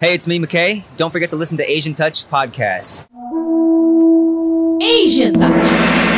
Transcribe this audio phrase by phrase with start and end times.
[0.00, 0.84] Hey, it's me, McKay.
[0.96, 3.04] Don't forget to listen to Asian Touch podcast.
[4.80, 6.17] Asian Touch.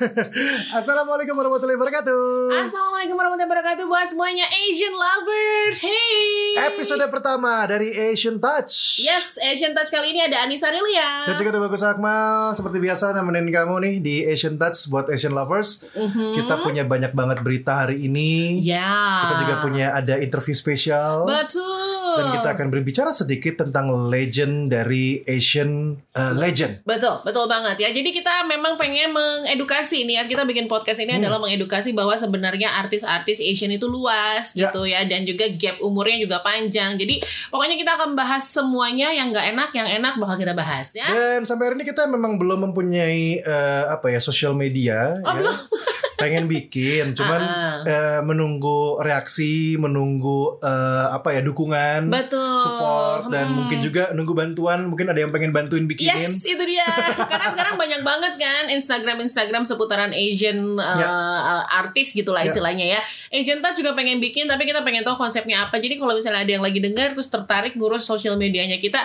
[0.80, 2.48] Assalamualaikum warahmatullahi wabarakatuh.
[2.48, 5.76] Assalamualaikum warahmatullahi wabarakatuh buat semuanya Asian lovers.
[5.84, 6.72] Hey.
[6.72, 9.04] Episode pertama dari Asian Touch.
[9.04, 11.28] Yes, Asian Touch kali ini ada Anissa Rilia.
[11.28, 15.36] Dan juga ada Bagus Akmal Seperti biasa nemenin kamu nih di Asian Touch Buat Asian
[15.36, 18.60] Lovers Kita punya banyak banget berita hari ini.
[18.64, 19.28] Ya.
[19.28, 22.16] Kita juga punya ada interview spesial Betul.
[22.16, 27.88] Dan kita akan berbicara sedikit tentang legend dari Asian uh, Legend Betul, betul banget ya.
[27.92, 30.22] Jadi kita memang pengen mengedukasi nih.
[30.24, 31.22] Kita bikin podcast ini Hmm.
[31.22, 34.68] adalah mengedukasi bahwa sebenarnya artis-artis Asian itu luas Ya.
[34.68, 36.94] gitu ya dan juga gap umurnya juga panjang.
[36.94, 37.18] Jadi
[37.48, 41.06] pokoknya kita akan bahas semuanya yang nggak enak, yang enak bakal kita bahas ya.
[41.06, 45.16] Dan sampai hari ini kita memang belum mempunyai eh, apa ya sosial media.
[45.18, 45.36] Oh, ya.
[45.36, 45.56] belum.
[46.20, 47.80] Pengen bikin, cuman ah.
[47.80, 52.60] eh, menunggu reaksi, menunggu eh, apa ya dukungan, Betul.
[52.60, 53.56] support, dan Hmm.
[53.56, 54.84] mungkin juga nunggu bantuan.
[54.84, 56.12] Mungkin ada yang pengen bantuin bikinin.
[56.12, 56.84] Yes, itu dia.
[57.24, 62.52] Karena sekarang banyak banget kan Instagram Instagram seputaran Asian uh, artis gitulah Ya.
[62.52, 63.00] istilahnya ya.
[63.32, 65.80] Agent Touch juga pengen bikin tapi kita pengen tahu konsepnya apa.
[65.80, 69.00] Jadi kalau misalnya ada yang lagi dengar terus tertarik ngurus sosial medianya kita,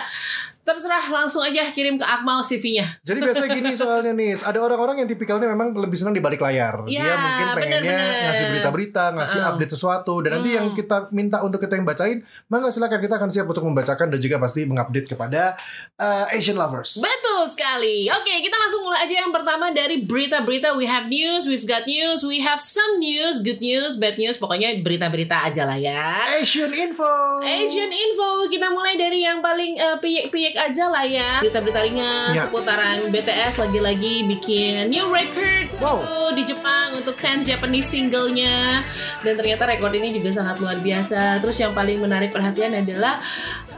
[0.66, 2.82] terserah langsung aja kirim ke Akmal CV-nya.
[3.00, 6.82] Jadi biasanya gini soalnya nih, ada orang-orang yang tipikalnya memang lebih senang di balik layar.
[6.84, 8.24] Ya, Dia mungkin pengennya bener-bener.
[8.26, 9.50] ngasih berita-berita, ngasih Uh-uh.
[9.54, 10.58] update sesuatu, dan nanti Hmm.
[10.58, 14.18] yang kita minta untuk kita yang bacain, maka silakan kita akan siap untuk membacakan dan
[14.18, 15.54] juga pasti mengupdate kepada
[15.96, 16.98] uh, Asian lovers.
[16.98, 18.10] Betul sekali.
[18.10, 20.74] Oke, kita langsung mulai aja yang pertama dari berita-berita.
[20.74, 24.34] We have news, we've got news, we have some news, good news, bad news.
[24.34, 26.26] Pokoknya berita-berita aja lah ya.
[26.34, 27.06] Asian info.
[27.38, 32.42] Asian Info kita mulai dari yang paling eh, piyek-piyek aja lah ya berita-berita ringan Ya.
[32.42, 36.00] seputaran BTS lagi-lagi bikin new record Wow.
[36.00, 38.80] gitu di Jepang untuk 10 Japanese singlenya
[39.20, 43.20] dan ternyata rekor ini juga sangat luar biasa terus yang paling menarik perhatian adalah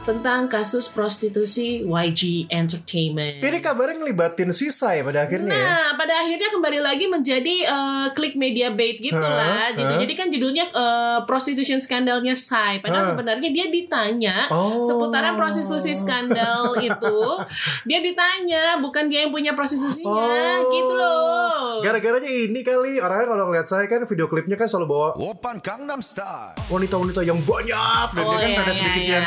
[0.09, 5.61] tentang kasus prostitusi YG Entertainment Ini kabarnya ngelibatin sisa ya pada akhirnya ya.
[5.61, 9.29] Nah, pada akhirnya kembali lagi menjadi eh, klik media bait gitu Hah?
[9.29, 9.65] lah.
[9.71, 9.85] Gitu.
[9.85, 9.99] Hah?
[10.01, 12.81] Jadi kan judulnya eh, prostitution skandalnya Sai.
[12.81, 13.09] Padahal Hah?
[13.13, 14.81] sebenarnya dia ditanya Oh.
[14.81, 17.17] seputaran prostitusi skandal itu.
[17.85, 20.57] Dia ditanya, bukan dia yang punya prostitusinya, Oh.
[20.67, 21.61] gitu loh.
[21.79, 26.01] Gara-garanya ini kali orangnya kalau ngeliat saya kan video klipnya kan selalu bawa Open Gangnam
[26.01, 26.57] Style.
[26.67, 29.13] wanita-wanita yang banyak dan Oh, dia kan iya, ada iya, sedikit iya.
[29.13, 29.25] yang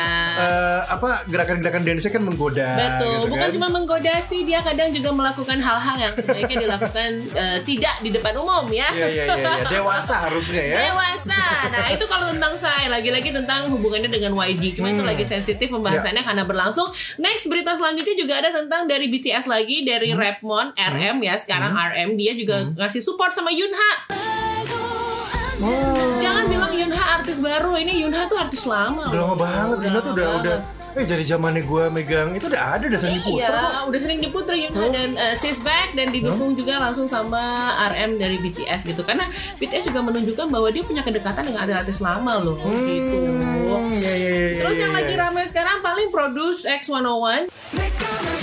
[0.73, 3.53] eh, apa gerakan-gerakan dance kan menggoda Betul, gitu bukan kan.
[3.53, 8.33] cuma menggoda sih, dia kadang juga melakukan hal-hal yang sebaiknya dilakukan eh, tidak di depan
[8.35, 8.89] umum ya.
[8.91, 9.69] Iya iya iya iya.
[9.69, 10.77] dewasa harusnya ya.
[10.89, 11.41] dewasa.
[11.69, 14.73] Nah itu kalau tentang saya lagi-lagi tentang hubungannya dengan YG.
[14.73, 15.09] Cuma itu Hmm.
[15.09, 16.89] lagi sensitif pembahasannya karena berlangsung.
[17.17, 20.19] Next berita selanjutnya juga ada tentang dari BTS lagi dari Hmm.
[20.19, 24.42] Rapmon RM ya sekarang RM dia juga ngasih support sama Yunha.
[25.63, 26.19] Oh.
[26.19, 27.71] Jangan bilang Yunha artis baru.
[27.79, 29.07] Ini Yunha tuh artis lama.
[29.07, 30.57] Udah lama banget, Yuna tuh udah udah
[30.93, 33.65] eh jadi zamannya gue megang itu udah ada udah sering diputer kok.
[33.65, 38.21] Iya, udah sering diputer Yunha dan uh, She's Back dan didukung juga langsung sama RM
[38.21, 39.01] dari BTS gitu.
[39.01, 39.25] Karena
[39.57, 43.17] BTS juga menunjukkan bahwa dia punya kedekatan dengan artis lama loh gitu.
[43.79, 44.49] Hmm, iya iya iya.
[44.61, 44.99] Terus yang iya.
[45.01, 47.49] lagi ramai sekarang paling Produce X101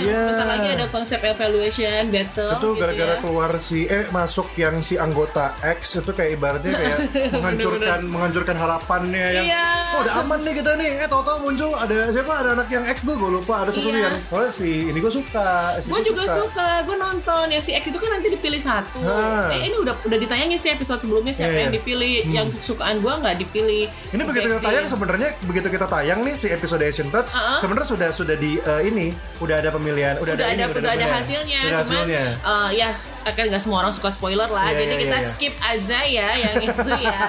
[0.01, 0.33] Iya.
[0.33, 3.17] Bentar lagi ada konsep evaluation battle itu gitu gara-gara ya.
[3.21, 6.99] keluar si eh masuk yang si anggota X itu kayak ibaratnya kayak
[7.37, 9.67] menghancurkan menghancurkan harapannya yang Iya.
[9.93, 13.05] oh udah aman nih kita nih eh tau-tau muncul ada siapa ada anak yang X
[13.05, 14.09] tuh gue lupa ada satu Iya.
[14.09, 17.91] yang oh si ini gue suka si Gue juga suka, gue nonton yang si X
[17.91, 19.03] itu kan nanti dipilih satu.
[19.03, 19.51] Ah.
[19.51, 21.61] Eh, ini udah udah ditayangin sih episode sebelumnya siapa iya.
[21.67, 23.85] yang dipilih, yang kesukaan gue nggak dipilih.
[24.15, 27.57] Ini begitu tayang sebenarnya begitu kita tayang nih si episode Asian Touch Uh-uh.
[27.57, 30.71] sebenarnya sudah sudah di eh, ini udah ada pemilihan udah, udah ada, ada ini, udah
[30.71, 31.11] ada pemilihan.
[31.13, 32.23] hasilnya, Udah ada cuman hasilnya.
[32.41, 32.89] eh, ya
[33.23, 35.29] kan nggak semua orang suka spoiler lah, Iya, jadi iya, kita iya, iya.
[35.29, 37.19] skip aja ya yang itu ya.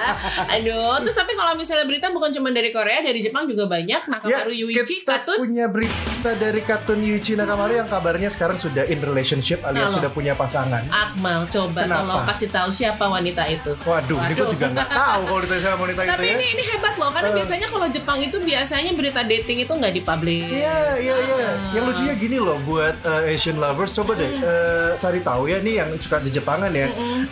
[0.49, 4.01] Aduh, terus tapi kalau misalnya berita bukan cuma dari Korea, dari Jepang juga banyak.
[4.05, 8.99] Nakamaru Yuichi, kita Katun, punya berita dari Katun Yuichi Nakamaru yang kabarnya sekarang sudah in
[8.99, 9.97] relationship alias Halo.
[9.99, 10.81] sudah punya pasangan.
[10.87, 11.99] Akmal, coba Kenapa?
[11.99, 13.71] tolong kasih tahu siapa wanita itu.
[13.79, 14.51] Waduh, ini gue Waduh.
[14.51, 16.33] juga nggak tahu kalau ditanya sama wanita itu Tapi ya.
[16.33, 17.35] ini ini hebat loh karena Eh.
[17.35, 20.47] biasanya kalau Jepang itu biasanya berita dating itu nggak dipublish.
[20.49, 21.49] Iya, iya, iya.
[21.71, 25.75] Yang lucunya gini loh buat uh, Asian lovers, coba deh uh, cari tahu ya nih
[25.89, 26.87] yang suka di Jepangan ya.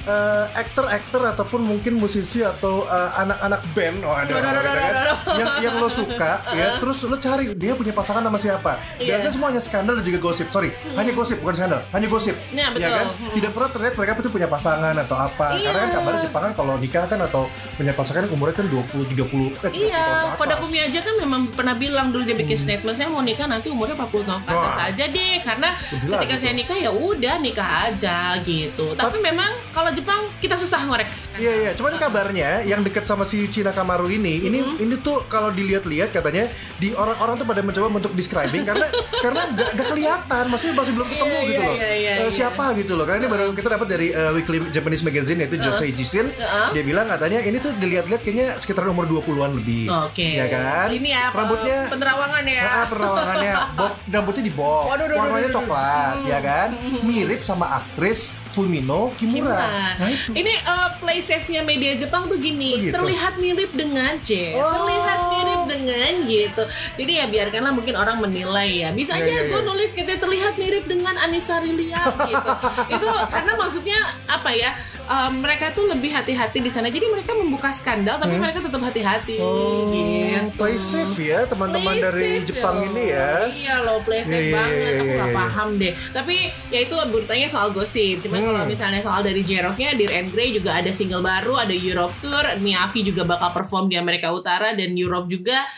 [0.08, 4.74] Uh, Aktor-aktor ataupun mungkin musisi atau uh, anak-anak band, oh ada aduh, aduh, kan?
[4.74, 5.18] aduh, aduh.
[5.40, 8.78] yang yang lo suka ya, terus lo cari dia punya pasangan sama siapa.
[8.98, 9.20] Iya.
[9.20, 10.48] Biasanya semuanya skandal dan juga gosip.
[10.52, 12.36] Sorry, hanya gosip bukan skandal, hanya gosip.
[12.52, 12.92] Iya, betul.
[12.92, 13.08] kan?
[13.08, 13.32] Hmm.
[13.38, 15.48] Tidak pernah terlihat mereka itu punya pasangan atau apa.
[15.58, 15.66] Iya.
[15.72, 17.44] Karena kan kabarnya Jepangan kalau nikah kan atau
[17.76, 20.06] punya pasangan umurnya kan 20 30 eh, 30 tahun Iya,
[20.38, 20.54] pada.
[20.62, 23.98] Kumi aja kan memang pernah bilang dulu dia bikin statement saya mau nikah nanti umurnya
[23.98, 24.90] 40 tahun ke atas Wah.
[24.94, 26.44] aja deh karena Gila ketika gitu.
[26.46, 28.94] saya nikah ya udah nikah aja gitu.
[28.94, 31.08] Tapi memang kalau Jepang kita susah ngorek.
[31.36, 34.78] Iya iya, cuman kabarnya yang deket sama si Yuichi Nakamaru ini, ini Mm-hmm.
[34.80, 36.46] ini tuh kalau dilihat-lihat katanya
[36.78, 38.86] di orang-orang tuh pada mencoba untuk describing karena
[39.26, 41.74] karena nggak nggak kelihatan, maksudnya masih belum ketemu Iya, gitu iya, loh.
[41.74, 42.30] iya, iya, Eh, iya.
[42.30, 43.04] siapa gitu loh.
[43.04, 46.30] Karena ini baru kita dapat dari eh, Weekly Japanese Magazine yaitu Josei Jisin.
[46.30, 46.70] Uh-uh.
[46.72, 49.90] Dia bilang katanya ini tuh dilihat-lihat kayaknya sekitar umur 20-an lebih.
[49.90, 50.28] Oke.
[50.32, 50.88] Ya kan?
[50.90, 52.62] Ini ya rambutnya penerawangan ya.
[52.62, 56.70] Ah, perawangannya bob, rambutnya di bob, warnanya coklat, ya kan?
[57.02, 58.51] Mirip sama aktris Peace.
[58.52, 59.56] Fumino Kimura.
[59.56, 59.72] Kimura.
[59.98, 60.32] Nah, itu.
[60.34, 62.94] Ini uh, play safe-nya media Jepang tuh gini, Oh, gitu.
[62.94, 64.68] terlihat mirip dengan C, Oh.
[64.68, 66.64] terlihat mirip dengan gitu.
[66.96, 68.90] Jadi ya biarkanlah mungkin orang menilai ya.
[68.92, 69.66] Bisa Iya, aja iya, gue iya.
[69.66, 72.50] nulis katanya terlihat mirip dengan Anissa Rilia gitu.
[72.90, 74.72] Itu karena maksudnya apa ya?
[75.04, 76.88] uh, mereka tuh lebih hati-hati di sana.
[76.88, 79.44] Jadi mereka membuka skandal tapi mereka tetap hati-hati Hmm?
[79.44, 80.58] Oh, gitu.
[80.58, 82.86] play safe ya teman-teman dari safe Jepang ya.
[82.86, 83.32] ini ya.
[83.50, 84.94] Iya loh play safe Iya, iya, banget.
[84.94, 85.94] Aku nggak paham deh.
[86.12, 86.36] Tapi
[86.70, 88.22] ya itu beritanya soal gosip.
[88.22, 88.58] Cuma Hmm.
[88.58, 92.46] kalau misalnya soal dari Jeroknya, Dear and Grey juga ada single baru, ada Europe Tour,
[92.58, 95.70] Miyavi juga bakal perform di Amerika Utara dan Europe juga.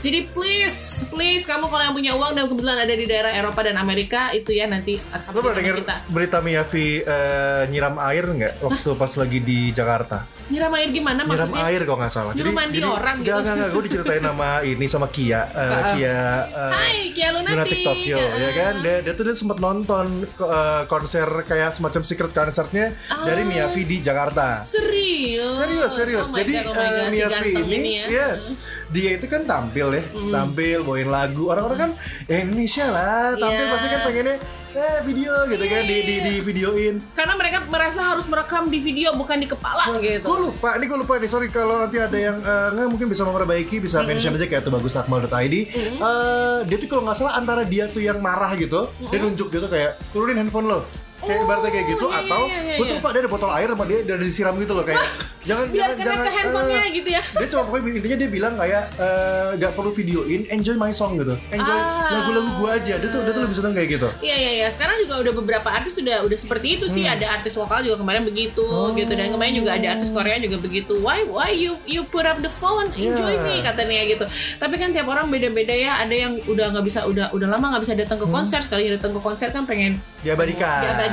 [0.00, 3.76] Jadi please, please kamu kalau yang punya uang dan kebetulan ada di daerah Eropa dan
[3.76, 8.54] Amerika itu ya nanti akan pernah kita dengar kita berita Miyavi eh, nyiram air nggak
[8.64, 10.39] waktu pas lagi di Jakarta?
[10.50, 11.62] Nyiram air gimana Nyiram maksudnya?
[11.64, 12.32] air kalau nggak salah.
[12.34, 13.30] Nyuruh mandi orang gitu.
[13.32, 13.68] Enggak, enggak.
[13.70, 16.10] Gue diceritain sama ini sama Kia, eh, Kia
[16.44, 17.54] eh, Hai, Kia Lunatic.
[17.54, 22.30] Lunatic Tokyo ya kan dia, dia tuh dia sempat nonton eh, konser kayak semacam secret
[22.30, 22.86] concertnya
[23.22, 25.44] dari Miyavi di Jakarta Serius?
[25.56, 28.06] serius serius Oh jadi God, oh eh, God, si Miyavi ganteng ini, ya.
[28.08, 28.42] yes
[28.88, 31.90] dia itu kan tampil ya tampil bawain lagu orang-orang kan
[32.26, 33.70] ya Indonesia lah tampil Iya.
[33.70, 34.36] pasti kan pengennya
[34.70, 39.14] eh video gitu kan di di, di videoin Karena mereka merasa harus merekam di video
[39.18, 40.26] bukan di kepala gitu.
[40.26, 41.30] Gue lupa, ini gue lupa nih.
[41.30, 44.72] Sorry kalau nanti ada yang eh, nggak mungkin bisa memperbaiki, bisa mention aja kayak tuh
[44.74, 45.54] bagusakmal.id.
[45.54, 49.66] Eh, dia tuh kalau nggak salah antara dia tuh yang marah gitu, dia nunjuk gitu
[49.66, 50.86] kayak turunin handphone lo.
[51.20, 52.96] Kayak ibaratnya kayak gitu iya, atau iya, iya, gue tuh iya.
[52.96, 55.00] lupa dia ada botol air sama dia udah disiram gitu loh kayak
[55.42, 57.22] jangan Biar jangan jangan ke handphonenya eh, gitu ya.
[57.38, 61.34] dia cuma pokoknya intinya dia bilang kayak eh, nggak perlu videoin enjoy my song gitu
[61.50, 62.08] enjoy Ah.
[62.10, 64.68] lagu-lagu gue aja dia tuh dia tuh lebih seneng kayak gitu Iya iya iya.
[64.68, 67.02] Sekarang juga udah beberapa artis sudah udah seperti itu sih.
[67.02, 67.14] Hmm.
[67.14, 68.90] Ada artis lokal juga kemarin begitu Oh.
[68.92, 70.98] gitu dan kemarin juga ada artis Korea juga begitu.
[70.98, 73.44] Why why you you put up the phone enjoy Yeah.
[73.46, 74.24] me katanya gitu.
[74.56, 76.00] Tapi kan tiap orang beda-beda ya.
[76.00, 78.34] Ada yang udah nggak bisa udah udah lama nggak bisa datang ke Hmm.
[78.34, 78.60] konser.
[78.60, 81.09] Sekali datang ke konser kan pengen diabadikan diabadikan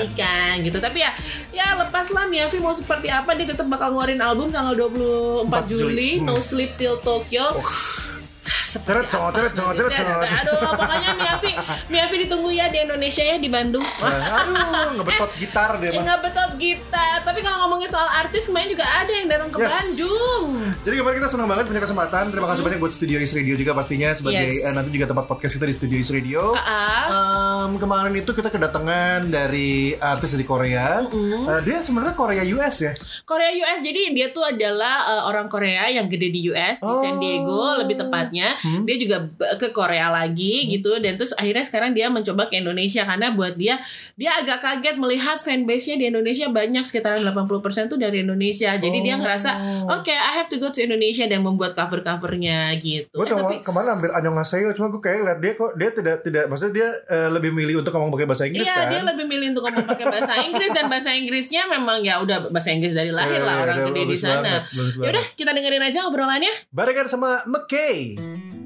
[0.62, 0.78] gitu.
[0.78, 1.12] Tapi ya
[1.54, 5.80] ya lepaslah Miyavi mau seperti apa dia tetap bakal ngeluarin album tanggal 24 4 Juli,
[5.82, 6.12] Juli.
[6.22, 6.26] Hmm.
[6.30, 7.46] No Sleep Till Tokyo.
[7.58, 8.17] Teret,
[8.48, 10.18] cowok, teret, cowok.
[10.24, 11.52] Aduh, pokoknya Miyavi,
[11.88, 13.84] Miyavi ditunggu ya di Indonesia ya di Bandung.
[14.00, 18.70] aduh ngebetot gitar dia Ya mah nggak betul gitar, tapi kalau ngomongin soal artis kemarin
[18.70, 19.72] juga ada yang datang ke Yes.
[19.74, 20.46] Bandung.
[20.80, 22.24] Jadi kemarin kita senang banget punya kesempatan.
[22.30, 24.64] Terima kasih banyak buat Studio Is Radio juga pastinya sebagai Yes.
[24.64, 26.56] eh, nanti juga tempat podcast kita di Studio Is Radio.
[26.56, 31.04] Ah, Em, kemarin itu kita kedatangan dari artis dari Korea.
[31.04, 32.94] Eh, dia sebenarnya Korea US ya.
[33.24, 37.06] Korea US jadi dia tuh adalah uh, orang Korea yang gede di US di San
[37.10, 37.20] Oh.
[37.20, 38.37] Diego lebih tepatnya.
[38.57, 38.84] Hmm.
[38.84, 39.18] Dia juga
[39.56, 43.80] ke Korea lagi gitu dan terus akhirnya sekarang dia mencoba ke Indonesia karena buat dia
[44.13, 47.57] dia agak kaget melihat fanbase-nya di Indonesia banyak sekitaran 80%
[47.88, 48.74] tuh dari Indonesia.
[48.74, 49.19] Jadi dia Oh.
[49.19, 49.50] ngerasa
[49.89, 53.13] oke I have to go to Indonesia dan membuat cover-covernya gitu.
[53.13, 56.18] Gue Eh, tapi ke mana hampir annyeonghaseyo cuma gue kayak liat dia kok dia tidak
[56.22, 58.88] tidak maksudnya dia eh, lebih milih untuk ngomong pakai bahasa Inggris Iya, kan.
[58.88, 62.69] dia lebih milih untuk ngomong pakai bahasa Inggris dan bahasa Inggrisnya memang ya udah bahasa
[62.69, 64.36] Inggris dari lahir Iya, lah iya, orang udah gede di sana.
[64.38, 66.54] banget, bagus Ya udah, kita dengerin aja obrolannya.
[66.69, 68.18] Barengan sama McKay.
[68.28, 68.56] Mm-hmm.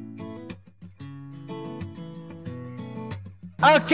[3.63, 3.93] Oke,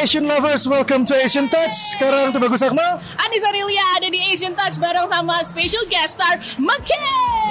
[0.00, 1.76] Asian lovers, welcome to Asian Touch.
[1.92, 2.96] Sekarang tuh bagus Akmal.
[3.20, 7.04] Anissa Rilia ada di Asian Touch bareng sama special guest star McKay.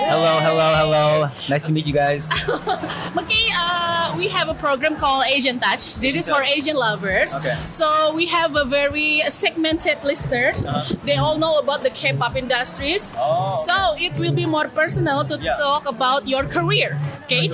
[0.09, 1.05] Hello, hello, hello.
[1.45, 2.33] Nice to meet you guys.
[3.17, 6.01] McKay, uh, we have a program called Asian Touch.
[6.01, 7.37] This is for Asian lovers.
[7.37, 7.53] Okay.
[7.69, 7.85] So
[8.17, 10.65] we have a very segmented listeners.
[11.05, 13.13] They all know about the K-pop industries.
[13.13, 13.21] Uh-huh.
[13.21, 13.69] Oh, okay.
[13.69, 15.61] So it will be more personal to Yeah.
[15.61, 16.97] talk about your career.
[17.29, 17.53] Okay.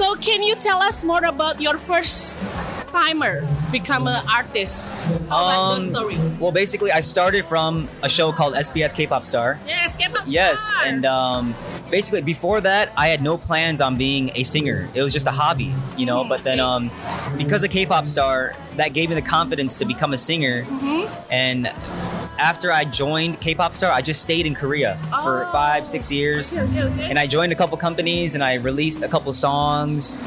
[0.00, 2.40] So can you tell us more about your first
[2.90, 4.86] timer become an artist?
[5.28, 6.18] How about the Um, story?
[6.38, 9.58] Well, basically, I started from a show called SBS K-pop Star.
[9.66, 10.84] Yes, K-pop Yes, star.
[10.84, 11.54] and um,
[11.90, 14.88] basically before that, I had no plans on being a singer.
[14.94, 16.24] It was just a hobby, you know.
[16.24, 16.90] But then, um,
[17.36, 20.66] because of K-pop Star, that gave me the confidence to become a singer.
[21.30, 21.70] And
[22.38, 25.52] after I joined K-pop Star, I just stayed in Korea for Oh.
[25.52, 26.52] five, six years.
[26.52, 27.04] Okay, okay, okay.
[27.10, 30.18] And I joined a couple companies and I released a couple songs.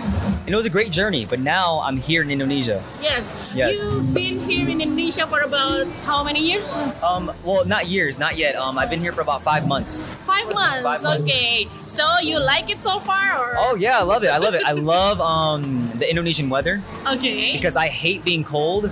[0.49, 1.27] And it was a great journey.
[1.27, 2.83] But now I'm here in Indonesia.
[2.99, 3.51] Yes.
[3.53, 3.75] Yes.
[3.75, 6.75] You've been here in Indonesia for about how many years?
[7.03, 8.55] Um, well, not years, not yet.
[8.55, 10.07] Um, I've been here for about five months.
[10.25, 10.81] Five months.
[10.81, 11.31] Five months.
[11.31, 11.67] Okay.
[11.89, 14.27] So you like it so far, or Oh yeah, I love it.
[14.29, 14.63] I love it.
[14.63, 17.53] I love um, the Indonesian weather okay?
[17.57, 18.83] because I hate being cold.
[18.85, 18.91] You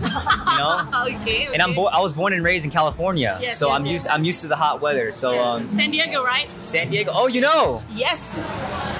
[0.57, 1.47] know, okay.
[1.53, 1.75] and I'm okay.
[1.77, 3.91] bo- I was born and raised in California, Yes, so yes, I'm yes.
[3.93, 5.11] used I'm used to the hot weather.
[5.11, 5.51] So Yeah.
[5.51, 6.47] um, San Diego, right?
[6.65, 7.11] San Diego.
[7.13, 7.83] Oh, you know.
[7.93, 8.37] Yes.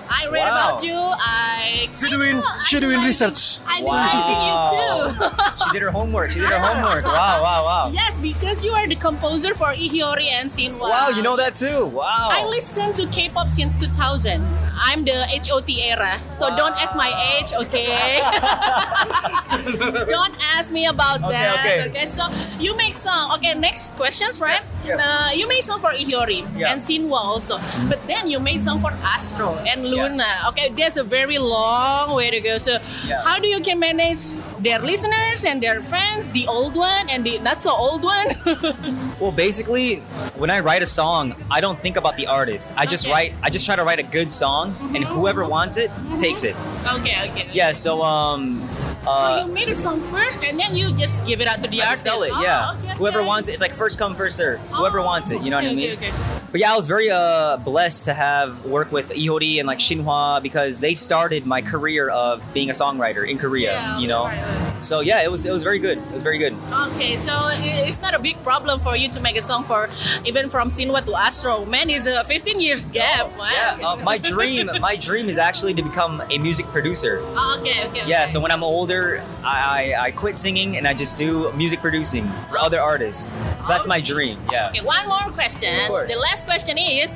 [0.10, 0.76] I read Wow.
[0.78, 0.96] about you.
[0.96, 3.60] I She doing she doing research.
[3.68, 3.98] I Wow.
[4.00, 5.36] liking you too.
[5.66, 6.32] she did her homework.
[6.32, 7.04] She did her homework.
[7.04, 7.90] Wow, wow, wow.
[7.92, 10.80] Yes, because you are the composer for Ihiori and Sinwa.
[10.88, 11.88] Wow, you know that too.
[11.88, 12.30] Wow.
[12.32, 14.44] I listen to K-pop since 2000.
[14.80, 18.20] I'm the HOT era, so don't ask my age, okay?
[20.10, 21.66] don't ask me about Okay, that.
[21.66, 21.90] okay.
[21.90, 22.28] okay, so
[22.60, 23.34] you make song.
[23.38, 24.62] Okay, next questions, right?
[24.62, 25.02] Yes, yes.
[25.02, 26.72] Uh, you made song for Ihiori Yeah.
[26.72, 27.58] and Sinwa also,
[27.90, 30.46] but then you made song for Astro and Luna.
[30.50, 32.58] Okay, there's a very long way to go.
[32.58, 32.78] So
[33.08, 33.22] Yeah.
[33.26, 37.38] how do you can manage their listeners and their friends, the old one and the
[37.40, 38.28] not so old one?
[39.20, 39.96] Well, basically,
[40.38, 42.72] when I write a song, I don't think about the artist.
[42.78, 43.12] I just Okay.
[43.14, 43.34] write.
[43.42, 46.56] I just try to write a good song, and whoever wants it takes it.
[46.86, 47.50] okay, okay.
[47.52, 47.72] Yeah.
[47.74, 48.62] So um,
[49.04, 51.68] So uh, you made a song first, and then you just give it out to
[51.68, 52.04] the I artist.
[52.04, 52.32] sell it.
[52.34, 52.76] Oh, Yeah.
[52.78, 54.60] okay, Whoever wants it, it's like first come first serve.
[54.70, 55.98] Whoever wants it, you know what I mean.
[55.98, 56.14] okay, okay.
[56.52, 60.42] But yeah, I was very uh, blessed to have work with Ihori and like Shinhwa
[60.44, 63.72] because they started my career of being a songwriter in Korea.
[63.74, 64.26] Yeah, you know.
[64.26, 64.38] right.
[64.80, 65.98] So yeah, it was it was very good.
[65.98, 66.54] It was very good.
[66.94, 69.90] Okay, so it's not a big problem for you to make a song for
[70.26, 71.66] even from Sinwa to Astro.
[71.66, 73.36] Man, it's a 15 years gap.
[73.38, 73.50] Wow.
[73.52, 77.20] Yeah, uh, my dream, my dream is actually to become a music producer.
[77.22, 78.08] Oh, okay, okay.
[78.08, 78.32] Yeah, okay.
[78.32, 82.30] so when I'm older, I, I, I quit singing and I just do music producing
[82.50, 83.32] for other artists.
[83.62, 84.40] So that's my dream.
[84.52, 84.70] Yeah.
[84.70, 85.74] Okay, one more question.
[85.88, 87.14] The last question is,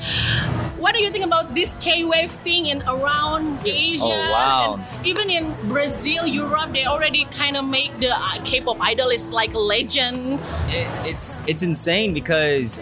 [0.81, 4.01] what do you think about this K-wave thing in around Asia?
[4.03, 4.79] Oh, wow.
[4.97, 9.29] And even in Brazil, Europe, they already kind of make the uh, K-pop idol is
[9.31, 10.39] like a legend.
[10.69, 12.81] It, it's it's insane because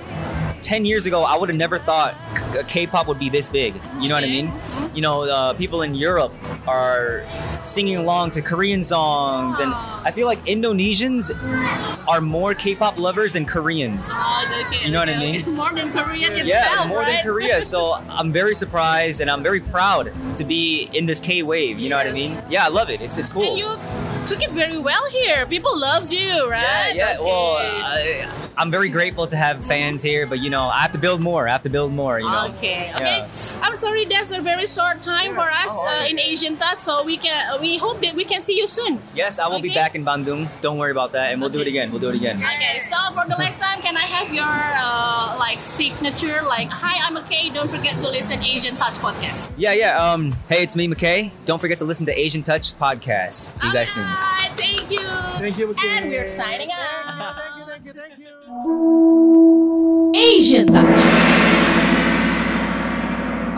[0.61, 2.15] 10 years ago I would have never thought
[2.53, 3.75] K- K-pop would be this big.
[3.99, 4.43] You know what I Okay.
[4.43, 4.51] mean?
[4.93, 6.33] You know, uh, people in Europe
[6.67, 7.23] are
[7.63, 11.29] singing along to Korean songs and I feel like Indonesians
[12.07, 14.09] are more K-pop lovers than Koreans.
[14.13, 15.41] Oh, okay, You know what I mean?
[15.41, 15.49] okay.
[15.59, 17.13] More than Korean itself, Yeah, more right?
[17.15, 17.61] than Korea.
[17.63, 21.77] So I'm very surprised and I'm very proud to be in this K wave.
[21.79, 22.31] You know what I mean?
[22.49, 23.01] Yeah, I love it.
[23.01, 23.57] It's it's cool.
[24.29, 25.47] Took it very well here.
[25.47, 26.93] People loves you, right?
[26.93, 27.17] yeah.
[27.17, 27.23] Okay.
[27.25, 30.99] Well, I, I'm very grateful to have fans here, but you know, I have to
[30.99, 31.47] build more.
[31.47, 32.19] I have to build more.
[32.19, 32.47] You know.
[32.53, 33.25] Okay, okay.
[33.25, 33.59] Yeah.
[33.63, 37.15] I'm sorry, that's a very short time for us uh, in Asian Touch, so we
[37.17, 39.01] can we hope that we can see you soon.
[39.15, 40.47] Yes, I will be back in Bandung.
[40.61, 41.89] Don't worry about that, and we'll do it again.
[41.89, 42.35] We'll do it again.
[42.37, 46.43] Okay, so for the next time, can I have your uh, like signature?
[46.43, 47.49] Like, hi, I'm okay.
[47.49, 49.53] Don't forget to listen Asian Touch podcast.
[49.57, 49.97] Yeah, yeah.
[49.97, 51.31] Um, hey, it's me, McKay.
[51.45, 53.55] Don't forget to listen to Asian Touch podcast.
[53.57, 54.18] See you guys soon.
[54.19, 54.99] Alright, Thank you.
[55.39, 55.85] Thank you, McKay.
[55.85, 57.35] And we're signing out.
[57.35, 60.11] Thank you, thank you, thank you.
[60.15, 61.18] Asian Touch.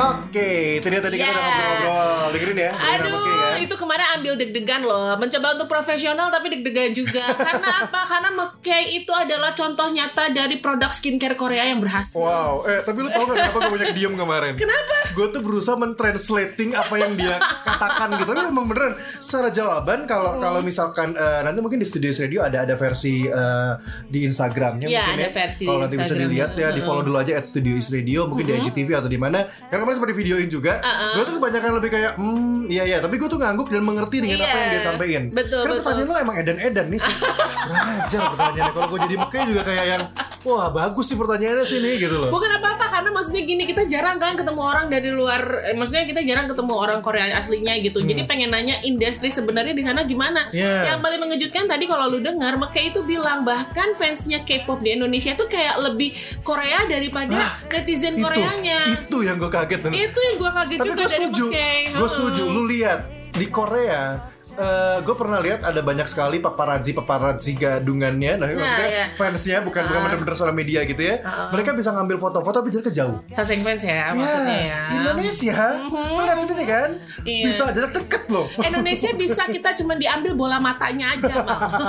[0.02, 1.52] Oke, itu dia tadi kita udah Yeah.
[1.52, 2.30] ngobrol-ngobrol.
[2.32, 2.72] Dengerin ya.
[2.72, 3.60] Aduh, kan?
[3.60, 5.14] itu kemarin ambil deg-degan loh.
[5.16, 7.24] Mencoba untuk profesional tapi deg-degan juga.
[7.48, 8.00] Karena apa?
[8.04, 12.16] Karena McKay itu adalah contoh nyata dari produk skincare Korea yang berhasil.
[12.16, 14.54] Wow, eh tapi lu tau gak kenapa gue banyak diem kemarin?
[14.56, 14.96] Kenapa?
[15.12, 18.32] Gue tuh berusaha mentranslating apa yang dia katakan gitu.
[18.32, 22.64] Tapi emang beneran secara jawaban kalau kalau misalkan eh, nanti mungkin di Studio Radio ada
[22.64, 23.74] ada versi eh,
[24.08, 25.34] di Instagramnya Iya, mungkin ada ya.
[25.36, 28.48] versi Kalau nanti bisa dilihat ya di follow dulu aja at Studio Is Radio mungkin
[28.48, 29.44] di IGTV atau di mana.
[29.68, 30.74] Karena kemarin sempat videoin juga.
[30.80, 31.14] Uh-uh.
[31.14, 32.98] Gue tuh kebanyakan lebih kayak hmm iya iya.
[32.98, 34.56] Tapi gue tuh ngangguk dan mengerti dengan apa Iya.
[34.58, 35.24] yang dia sampaikan.
[35.30, 35.84] Betul, Karena betul.
[35.84, 37.14] pertanyaan lo emang edan-edan nih sih.
[37.62, 38.72] Ajar pertanyaannya.
[38.72, 40.04] Kalau gue jadi makanya juga kayak yang
[40.42, 42.30] wah bagus sih pertanyaannya sih nih gitu loh.
[42.32, 46.22] Bukan apa-apa karena maksudnya gini kita jarang kan ketemu orang dari luar eh, maksudnya kita
[46.24, 48.00] jarang ketemu orang Korea aslinya gitu.
[48.00, 50.48] Jadi pengen nanya industri sebenarnya di sana gimana.
[50.48, 50.56] Hmm.
[50.56, 50.96] Iya.
[50.96, 55.34] Yang paling mengejutkan tadi kalau lu dengar McKay itu bilang bahkan fansnya K-pop di Indonesia
[55.34, 58.92] itu kayak lebih Korea daripada Nah, netizen itu, Koreanya.
[58.92, 59.96] itu yang gue kaget bener.
[60.08, 61.46] Itu yang gua kaget Tapi juga gue dari setuju,
[61.92, 62.44] gue setuju.
[62.46, 63.00] Lu lihat
[63.32, 64.02] di Korea,
[65.02, 69.06] gue pernah lihat ada banyak sekali paparazzi paparazzi gadungannya, nah, maksudnya iya.
[69.16, 70.06] fansnya bukan bukan Ah.
[70.06, 71.24] benar-benar soal media gitu ya.
[71.24, 71.48] Ah.
[71.50, 73.18] Mereka bisa ngambil foto-foto tapi jaraknya jauh.
[73.28, 74.82] Saseng fans ya maksudnya ya.
[74.94, 76.90] Indonesia, lu lihat sendiri kan,
[77.24, 77.46] Iya.
[77.48, 78.46] bisa jarak deket loh.
[78.68, 81.32] Indonesia bisa kita cuma diambil bola matanya aja.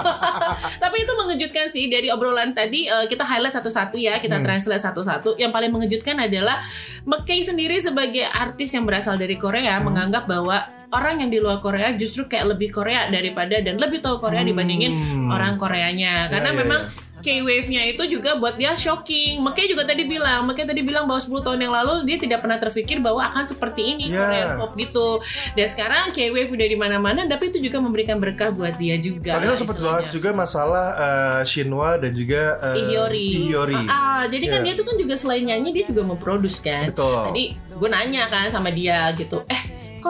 [0.82, 4.46] Tapi itu mengejutkan sih dari obrolan tadi eh, kita highlight satu-satu ya, kita Hmm.
[4.46, 5.34] translate satu-satu.
[5.34, 6.62] Yang paling mengejutkan adalah
[7.02, 9.90] McKay sendiri sebagai artis yang berasal dari Korea Hmm.
[9.90, 14.20] menganggap bahwa orang yang di luar Korea justru kayak lebih Korea daripada dan lebih tahu
[14.20, 15.28] Korea dibandingin Hmm.
[15.28, 16.28] orang Koreanya.
[16.28, 17.11] Karena Ya, ya, memang ya.
[17.22, 19.38] K-wave-nya itu juga buat dia shocking.
[19.40, 22.58] McKay juga tadi bilang, McKay tadi bilang bahwa 10 tahun yang lalu dia tidak pernah
[22.58, 24.18] terpikir bahwa akan seperti ini Ya.
[24.20, 25.22] Korean pop gitu.
[25.54, 29.38] Dan sekarang K-wave udah di mana-mana, tapi itu juga memberikan berkah buat dia juga.
[29.38, 33.28] Tadi lo sempat bahas juga masalah eh, Shinwa dan juga eh, Ihiori.
[33.46, 33.78] Ihiori.
[33.86, 34.74] Ah, ah, jadi kan Iya.
[34.74, 36.90] dia tuh kan juga selain nyanyi dia juga memproduce kan.
[36.90, 37.22] Betul.
[37.30, 39.62] Tadi gue nanya kan sama dia gitu, eh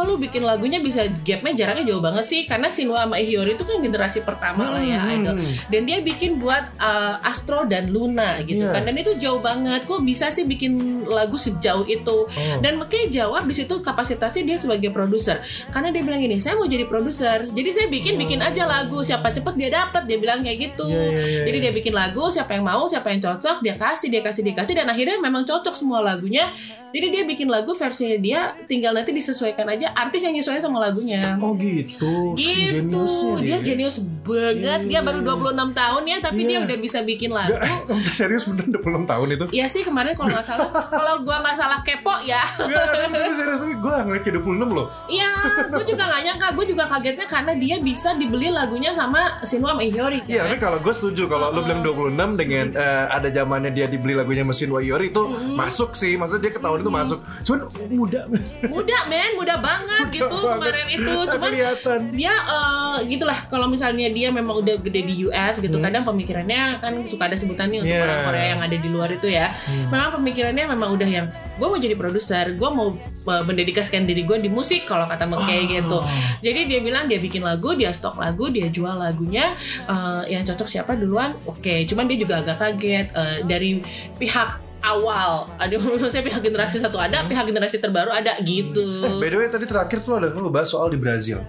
[0.03, 2.43] kok lu bikin lagunya bisa gapnya jaraknya jauh banget sih?
[2.43, 5.15] Karena Shinwa sama Ihiori itu kan generasi pertama lah ya Hmm.
[5.15, 5.35] idol.
[5.71, 8.75] Dan dia bikin buat uh, Astro dan Luna gitu Iya.
[8.75, 8.83] kan.
[8.83, 9.87] Dan itu jauh banget.
[9.87, 10.75] Kok bisa sih bikin
[11.07, 12.27] lagu sejauh itu?
[12.27, 12.59] Oh.
[12.59, 15.39] dan McKay jawab di situ kapasitasnya dia sebagai produser.
[15.71, 17.47] Karena dia bilang gini saya mau jadi produser.
[17.47, 18.99] Jadi saya bikin bikin aja lagu.
[19.07, 20.91] Siapa cepet dia dapat dia bilang kayak gitu.
[20.91, 21.65] Iya, iya, iya, jadi iya.
[21.69, 24.75] dia bikin lagu siapa yang mau siapa yang cocok dia kasih dia kasih dia kasih.
[24.75, 26.51] Dan akhirnya memang cocok semua lagunya
[26.93, 31.41] jadi dia bikin lagu versinya dia tinggal nanti disesuaikan aja artis yang nyesuaiin sama lagunya.
[31.41, 32.37] Oh gitu.
[32.37, 33.03] gitu.
[33.41, 34.87] dia jenius banget.
[34.87, 36.67] Dia baru 26 tahun ya tapi dia Iya.
[36.69, 37.57] udah bisa bikin lagu.
[37.57, 39.45] Gak, serius bener 26 tahun itu?
[39.51, 40.69] Iya sih kemarin kalau nggak salah.
[41.03, 42.45] Kalau gua nggak salah kepo ya.
[42.61, 44.87] Gak, serius gue ngeliat kayak 26 loh.
[45.09, 45.31] Iya,
[45.73, 49.83] gue juga gak nyangka, gue juga kagetnya karena dia bisa dibeli lagunya sama Shinwa sama
[49.83, 50.31] Ihiori kan.
[50.31, 51.27] Iya, tapi kalau gue setuju.
[51.27, 55.23] Kalau lu bilang 26 dengan eh, ada zamannya dia dibeli lagunya mesin Wayori itu
[55.57, 57.19] masuk sih, maksudnya dia ketahuan itu masuk.
[57.47, 57.59] Cuman
[57.89, 58.21] muda.
[58.67, 60.59] Muda men, muda banget gitu banget.
[60.59, 61.15] kemarin itu.
[61.31, 61.99] Cuman kelihatan.
[62.13, 66.93] dia eh, gitulah kalau misalnya dia memang udah gede di US gitu kadang pemikirannya kan
[67.07, 68.01] suka ada sebutannya untuk Hmm.
[68.01, 68.09] Yeah.
[68.09, 69.53] orang Korea yang ada di luar itu ya
[69.87, 74.39] memang pemikirannya memang udah yang gue mau jadi produser gue mau eh, mendedikasikan diri gue
[74.39, 76.01] di musik kalau kata McKay gitu
[76.41, 79.53] jadi dia bilang dia bikin lagu dia stok lagu dia jual lagunya
[79.85, 83.71] eh, yang cocok siapa duluan oke cuman dia juga agak kaget eh, dari
[84.17, 85.75] pihak awal ada
[86.13, 88.83] saya pihak generasi satu ada pihak generasi terbaru ada gitu
[89.17, 91.41] By the way tadi terakhir tuh ada lu bahas soal di Brazil.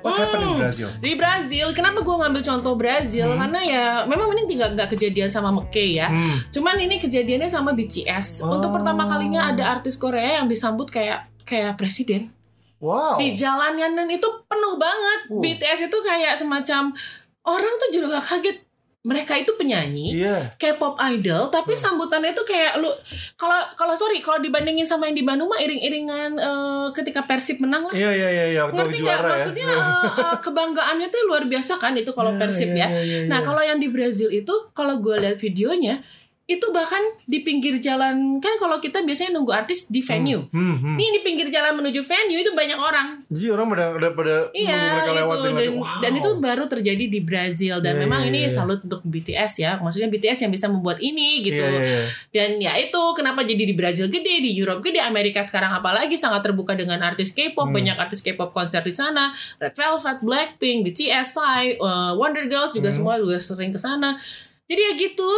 [0.00, 0.88] What happened in Brazil?
[0.96, 5.50] di Brazil kenapa gue ngambil contoh Brazil karena ya memang ini tinggal nggak kejadian sama
[5.50, 6.36] McKay ya Hmm.
[6.50, 8.74] cuman ini kejadiannya sama BTS untuk Oh.
[8.74, 12.30] pertama kalinya ada artis Korea yang disambut kayak kayak presiden
[12.78, 13.18] Wow.
[13.18, 15.42] di jalannya dan itu penuh banget Oh.
[15.42, 16.94] BTS itu kayak semacam
[17.42, 18.56] orang tuh juga gak kaget
[19.00, 20.52] mereka itu penyanyi Iya.
[20.54, 22.92] K-pop idol tapi sambutannya itu kayak lu
[23.34, 27.88] kalau kalau sorry kalau dibandingin sama yang di Bandung mah iring-iringan eh, ketika Persib menang
[27.88, 29.24] lah Iya iya iya iya ngerti nggak ya.
[29.24, 32.88] maksudnya eh, eh, kebanggaannya tuh luar biasa kan itu kalau Iya, Persib iya, ya.
[32.92, 33.46] iya, iya, Nah iya.
[33.48, 36.04] kalau yang di Brazil itu kalau gue lihat videonya
[36.50, 36.98] itu bahkan
[37.30, 40.50] di pinggir jalan kan kalau kita biasanya nunggu artis di venue.
[40.50, 40.96] Hmm, hmm.
[40.98, 43.22] Ini di pinggir jalan menuju venue itu banyak orang.
[43.30, 46.00] Jadi orang udah udah pada nunggu Iya mereka itu lewat dan, wow.
[46.02, 48.50] dan itu baru terjadi di Brazil dan Iya, memang iya, ini iya.
[48.50, 49.78] salut untuk BTS ya.
[49.78, 51.62] Maksudnya BTS yang bisa membuat ini gitu.
[51.62, 52.02] Iya, iya, iya.
[52.34, 56.42] Dan ya itu kenapa jadi di Brazil gede, di Europe gede, Amerika sekarang apalagi sangat
[56.42, 57.78] terbuka dengan artis K-pop, Hmm.
[57.78, 59.30] banyak artis K-pop konser di sana,
[59.62, 62.98] Red Velvet, Blackpink, BTS, Psy, uh, Wonder Girls juga Hmm.
[62.98, 64.18] semua juga sering ke sana.
[64.66, 65.30] Jadi ya gitu.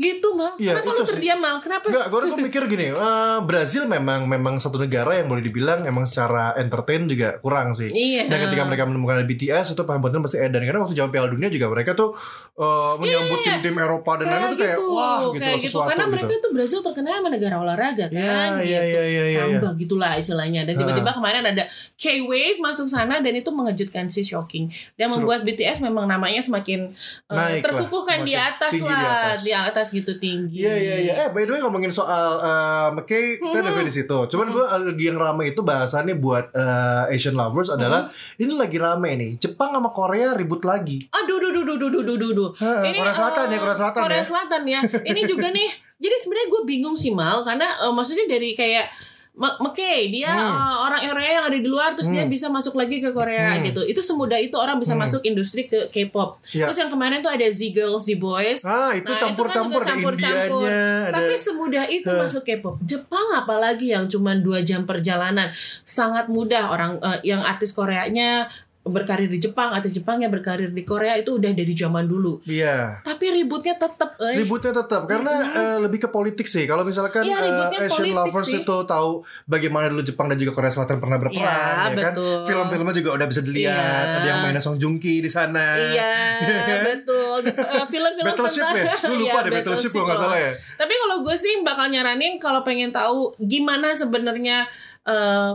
[0.00, 0.56] Gitu mal.
[0.56, 1.08] Iya, Kenapa lu sih.
[1.12, 1.56] terdiam mal?
[1.60, 1.84] Kenapa?
[1.92, 6.08] Enggak, gue gue mikir gini, eh, Brazil memang memang satu negara yang boleh dibilang emang
[6.08, 7.92] secara entertain juga kurang sih.
[7.92, 8.24] Iya.
[8.32, 11.52] Dan ketika mereka menemukan ada BTS itu paham pasti edan karena waktu zaman Piala Dunia
[11.52, 12.16] juga mereka tuh
[12.56, 15.66] eh, menyambut tim-tim Eropa dan lain-lain tuh kayak wah gitu, kayak gitu.
[15.68, 16.12] sesuatu Karena gitu.
[16.16, 18.64] mereka tuh Brazil terkenal sama negara olahraga kan Iya, gitu.
[18.64, 19.40] iya, iya, iya, iya.
[19.44, 20.64] Samba gitulah istilahnya.
[20.64, 21.68] Dan tiba-tiba kemarin ada
[22.00, 24.72] K-Wave masuk sana dan itu mengejutkan sih shocking.
[24.96, 25.28] Dan Seru.
[25.28, 26.88] membuat BTS memang namanya semakin
[27.28, 30.62] uh, Naik lah, terkukuhkan di atas tinggi di lah, atas gitu tinggi.
[30.64, 31.12] Iya iya iya.
[31.26, 33.74] Eh by the way ngomongin soal uh, McKay kita mm -hmm.
[33.76, 34.18] udah di situ.
[34.30, 34.66] Cuman mm -hmm.
[34.80, 38.42] gue lagi yang rame itu bahasannya buat uh, Asian lovers adalah mm -hmm.
[38.42, 39.30] ini lagi rame nih.
[39.42, 41.06] Jepang sama Korea ribut lagi.
[41.12, 42.50] Aduh duh duh duh duh duh duh duh.
[42.58, 44.24] Ini Korea Selatan uh, ya eh, Korea Selatan Korea ya.
[44.24, 44.80] Selatan ya.
[45.10, 45.68] ini juga nih.
[46.00, 48.88] Jadi sebenarnya gue bingung sih mal karena uh, maksudnya dari kayak
[49.32, 50.52] McKay dia Hmm.
[50.52, 53.64] eh, orang Korea yang ada di luar terus dia bisa masuk lagi ke Korea Hmm.
[53.64, 53.80] gitu.
[53.82, 56.36] Itu semudah itu orang bisa masuk industri ke K-pop.
[56.50, 56.68] Iya.
[56.68, 58.60] Terus yang kemarin tuh ada Z Girls, Z Boys.
[58.62, 62.18] Ah itu Nah, campur-campur itu kan juga ada Indianya, ada Tapi semudah itu Hah.
[62.18, 62.74] masuk K-pop.
[62.82, 65.48] Jepang apalagi yang cuma dua jam perjalanan,
[65.82, 68.50] sangat mudah orang eh, yang artis Koreanya
[68.90, 72.42] berkarir di Jepang, artis Jepangnya berkarir di Korea itu udah dari zaman dulu.
[72.44, 73.00] Iya.
[73.00, 74.36] Tapi ributnya tetap, eh.
[74.36, 76.66] Ributnya tetap karena eh, lebih ke politik sih.
[76.66, 78.60] Kalau misalkan eh, ributnya Asian lovers sih.
[78.60, 82.12] itu tahu bagaimana dulu Jepang dan juga Korea Selatan pernah berperang, Iya, ya kan?
[82.12, 82.38] betul.
[82.44, 83.70] Film-filmnya juga udah bisa dilihat.
[83.72, 84.16] Iya.
[84.16, 85.78] Ada yang mainnya Song Joong Ki di sana.
[85.78, 86.12] Iya,
[86.68, 86.80] kan?
[86.84, 87.40] betul.
[87.46, 88.94] Eh, Film-film Battleship tentang ya?
[89.00, 90.52] Gue lupa Iya, deh Battleship kalau nggak salah ya.
[90.74, 94.66] Tapi kalau gue sih bakal nyaranin kalau pengen tahu gimana sebenarnya
[95.02, 95.50] eh,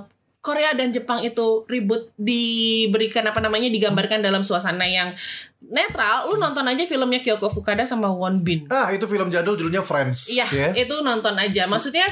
[0.46, 5.18] Korea dan Jepang itu ribut diberikan apa namanya digambarkan dalam suasana yang
[5.66, 8.70] netral, lu nonton aja filmnya Kyoko Fukada sama Won Bin.
[8.70, 10.70] Ah itu film jadul judulnya Friends Iya, ya.
[10.78, 11.66] itu nonton aja.
[11.66, 12.06] Maksudnya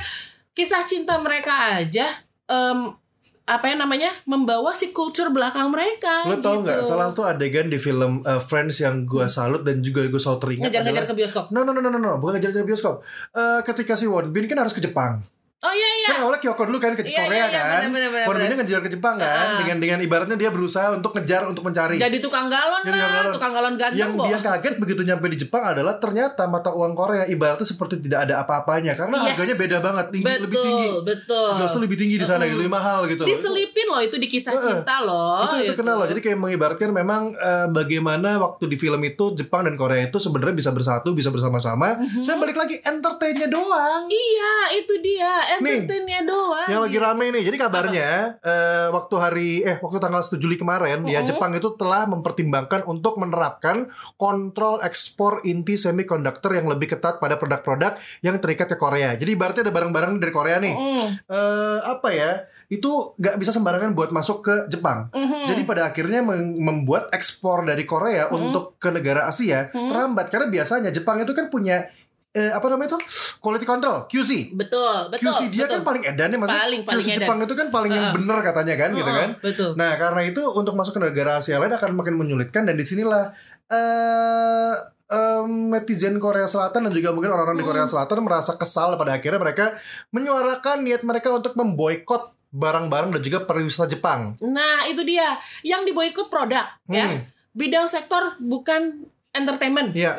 [0.58, 2.10] kisah cinta mereka aja
[2.50, 2.98] em,
[3.43, 6.26] apa yang namanya membawa si culture belakang mereka.
[6.26, 6.89] Lo tau nggak gitu.
[6.96, 10.63] salah satu adegan di film uh, Friends yang gue salut dan juga gue selalu teringat
[10.72, 11.46] ngejar-ngejar ke bioskop.
[11.52, 12.17] No no no no no, no.
[12.24, 12.96] bukan ngejar-ngejar bioskop.
[13.36, 15.22] Eh, ketika si Won Bin kan harus ke Jepang.
[15.63, 16.08] Oh iya iya iya.
[16.10, 17.80] Kan awalnya Kyoko dulu kan ke Iya, Korea iya, iya, kan.
[17.88, 18.60] Kemudian benar.
[18.60, 19.23] ngejar ke Jepang kan.
[19.26, 19.58] Ah.
[19.58, 21.95] Dengan dengan ibaratnya dia berusaha untuk ngejar untuk mencari.
[21.95, 23.32] Jadi tukang galon Yang lah, galon.
[23.32, 27.23] tukang galon ganteng yang dia kaget begitu nyampe di Jepang adalah ternyata mata uang Korea
[27.26, 29.26] ibaratnya seperti tidak ada apa-apanya karena Yes.
[29.34, 32.73] harganya beda banget tinggi betul, lebih tinggi Betul, tuh lebih tinggi di sana gitu lebih
[32.73, 33.23] mahal gitu.
[33.23, 34.60] Diselipin loh itu di kisah eh.
[34.60, 35.45] cinta loh.
[35.45, 39.63] itu itu kenal loh jadi kayak mengibaratkan memang eh, bagaimana waktu di film itu Jepang
[39.63, 42.26] dan Korea itu sebenarnya bisa bersatu bisa bersama-sama Mhm.
[42.26, 46.68] dan balik lagi entertainnya doang Iya, itu dia entertainnya doang.
[46.68, 51.04] yang lagi rame nih jadi kabarnya eh, waktu hari eh waktu tanggal 7 Juli kemarin
[51.06, 51.28] ya Mhm.
[51.28, 57.96] Jepang itu telah mempertimbangkan untuk menerapkan kontrol ekspor inti semiconductor yang lebih ketat pada produk-produk
[58.20, 62.32] yang terikat ke Korea jadi ibaratnya ada barang-barang dari Korea nih Mm, eh apa ya
[62.68, 65.06] itu nggak bisa sembarangan buat masuk ke Jepang.
[65.12, 65.46] mhm.
[65.46, 71.22] Jadi pada akhirnya membuat ekspor dari Korea untuk ke negara Asia terlambat karena biasanya Jepang
[71.22, 71.86] itu kan punya
[72.34, 73.00] eh, apa namanya itu
[73.38, 74.52] quality control QC.
[74.52, 75.30] betul, betul.
[75.30, 75.72] QC dia betul.
[75.72, 77.17] kan paling edan ya maksudnya Paling- paling QC edan.
[77.22, 78.15] Jepang itu kan paling yang Heeh.
[78.17, 79.30] bener katanya kan gitu Heeh, kan.
[79.39, 79.69] Betul.
[79.74, 83.32] Nah karena itu untuk masuk ke negara Asia lain akan makin menyulitkan dan di sinilah
[83.69, 84.74] eh
[85.08, 89.38] em, netizen Korea Selatan dan juga mungkin orang-orang di Korea Selatan merasa kesal pada akhirnya
[89.38, 89.78] mereka
[90.10, 94.38] menyuarakan niat mereka untuk memboikot barang-barang dan juga pariwisata Jepang.
[94.39, 95.38] Nah, itu dia.
[95.62, 97.10] Yang diboikot produk ya.
[97.10, 97.26] Hmm.
[97.50, 99.89] Bidang sektor bukan entertainment.
[99.91, 100.13] Iya.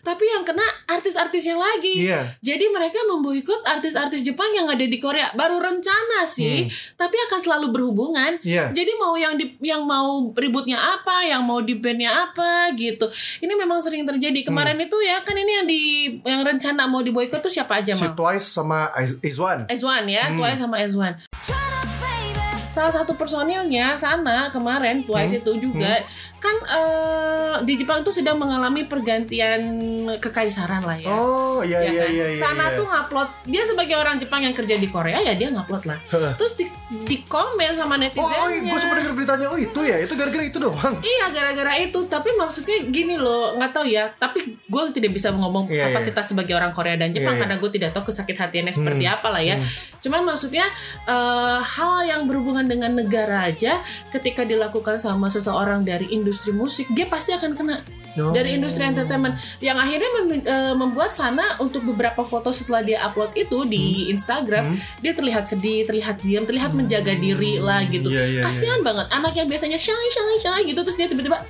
[0.00, 2.08] Tapi yang kena artis-artisnya lagi.
[2.08, 2.34] Iya.
[2.40, 5.28] Jadi mereka memboikot artis-artis Jepang yang ada di Korea.
[5.32, 6.64] Baru rencana sih,
[6.96, 8.40] tapi akan selalu berhubungan.
[8.40, 8.48] Hmm.
[8.48, 8.64] Iya.
[8.72, 13.04] Jadi mau yang di, yang mau ributnya apa, yang mau di bandnya apa gitu.
[13.38, 14.42] Ini memang sering terjadi.
[14.42, 15.80] Kemarin itu ya kan ini yang di
[16.24, 18.16] yang rencana mau diboikot tuh siapa aja Si mau?
[18.16, 19.68] Twice sama Iz- Izwan.
[19.68, 20.40] Ezwan ya, Hmm.
[20.40, 21.12] Twice sama Ezwan.
[22.76, 25.40] Salah satu personilnya sana kemarin Twice Hmm.
[25.40, 25.96] itu juga
[26.36, 29.64] kan eh, di Jepang tuh sedang mengalami pergantian
[30.14, 31.08] kekaisaran lah ya.
[31.08, 32.10] Oh iya ya iya kan?
[32.12, 32.38] iya iya.
[32.38, 32.76] Sana iya.
[32.76, 35.98] tuh ngupload dia sebagai orang Jepang yang kerja di Korea ya dia ngupload lah.
[36.36, 36.68] Terus di,
[37.02, 38.38] di komen sama Oh, netizennya.
[38.38, 39.46] oh gue sempat denger beritanya.
[39.48, 40.94] Oh itu ya, itu gara-gara itu doang.
[41.00, 45.66] Iya gara-gara itu tapi maksudnya gini loh nggak tahu ya tapi gue tidak bisa ngomong
[45.66, 45.84] Iya, iya.
[45.88, 47.42] kapasitas sebagai orang Korea dan Jepang Iya, iya.
[47.42, 49.56] karena gue tidak tahu kesakit hatiannya seperti Hmm, apa lah ya
[49.98, 50.68] cuman maksudnya
[51.02, 57.06] eh, hal yang berhubungan dengan negara aja ketika dilakukan sama seseorang dari industri musik dia
[57.06, 57.78] pasti akan kena.
[58.16, 58.32] Oh.
[58.32, 59.36] dari industri entertainment.
[59.60, 64.72] Yang akhirnya mem- eh, membuat sana untuk beberapa foto setelah dia upload itu di Instagram
[64.72, 64.80] Hmm.
[65.04, 68.08] dia terlihat sedih terlihat diam terlihat menjaga diri lah gitu.
[68.08, 69.12] Iya, iya, kasihan banget.
[69.12, 71.44] Anak yang biasanya shy shy shy gitu terus dia tiba-tiba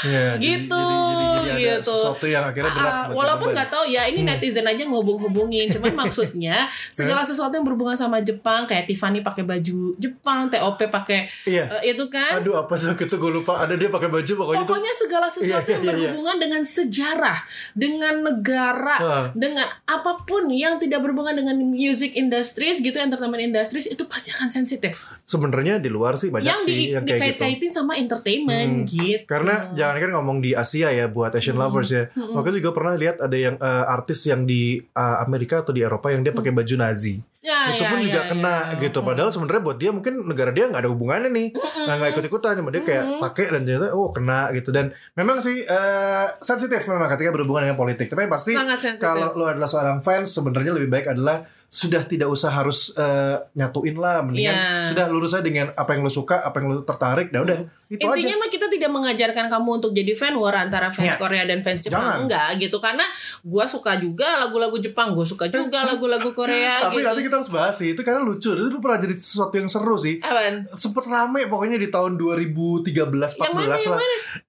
[0.00, 1.92] Iya, jadi- Gitu, jadi, jadi, jadi gitu.
[1.92, 2.94] sesuatu yang akhirnya berat.
[3.06, 6.56] Buat walaupun nggak tahu ya ini netizen aja ngehubung-hubungin cuman maksudnya
[6.88, 11.80] segala sesuatu yang berhubungan sama Jepang kayak Tiffany pakai baju Jepang TOP pakai Iya.
[11.80, 13.58] eh, itu kan Aduh apa sih itu gue lupa.
[13.58, 14.60] Ada dia pakai baju pokoknya.
[14.62, 15.92] Pokoknya segala sesuatu Iya, yang iya, iya.
[16.06, 17.38] berhubungan dengan sejarah,
[17.72, 19.26] dengan negara, Ah.
[19.32, 24.48] dengan apa pun yang tidak berhubungan dengan music industries gitu, entertainment industries itu pasti akan
[24.48, 25.02] sensitif.
[25.24, 27.24] Sebenarnya di luar sih banyak yang sih di, yang kayak gitu.
[27.36, 29.24] dikait-kaitin sama entertainment gitu.
[29.24, 32.12] Karena jangan kan ngomong di Asia ya buat Asian lovers ya.
[32.12, 35.80] Waktu itu juga pernah lihat ada yang eh, artis yang di eh, Amerika atau di
[35.80, 37.24] Eropa yang dia pakai baju Nazi.
[37.40, 38.28] Ya, itu ya, pun ya, juga ya.
[38.28, 38.98] kena gitu.
[39.00, 42.52] Padahal sebenarnya buat dia mungkin negara dia nggak ada hubungannya nih, nah, nggak ikut ikutan,
[42.54, 44.68] cuma dia kayak pakai dan ternyata oh kena gitu.
[44.68, 48.06] Dan memang sih eh, sensitif memang ketika berhubungan dengan politik.
[48.06, 48.52] Tapi yang pasti
[48.96, 53.94] kalau lo adalah seorang fans sebenarnya lebih baik adalah sudah tidak usah harus eh, nyatuin
[53.94, 54.90] lah, mendingan Iya.
[54.90, 58.02] sudah lurus aja dengan apa yang lo suka, apa yang lo tertarik, nah udah itu
[58.02, 58.36] Intinya aja.
[58.36, 61.16] mah kita tidak mengajarkan kamu untuk jadi fan war antara fans Ya.
[61.16, 62.18] Korea dan fans Jepang Jangan.
[62.22, 63.06] enggak gitu karena
[63.40, 67.06] gua suka juga lagu-lagu Jepang, gua suka juga lagu-lagu Korea Tapi gitu.
[67.06, 68.50] nanti kita harus bahas sih itu karena lucu.
[68.50, 70.18] Itu pernah jadi sesuatu yang seru sih.
[70.18, 70.66] Apaan?
[70.74, 74.00] Sempet rame pokoknya di tahun 2013 14 Yang mana, yang lah.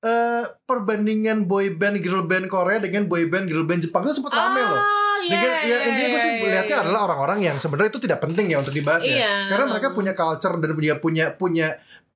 [0.02, 4.34] Eh, perbandingan boy band girl band Korea dengan boy band girl band Jepang itu sempet
[4.34, 4.82] rame loh.
[4.82, 6.84] Ah, iya, Dengan, ya iya, intinya gue sih iya, melihatnya iya.
[6.89, 9.13] adalah orang-orang yang sebenarnya itu tidak penting ya untuk dibahas ya.
[9.22, 9.34] Iya.
[9.54, 11.67] Karena mereka punya culture dan dia punya punya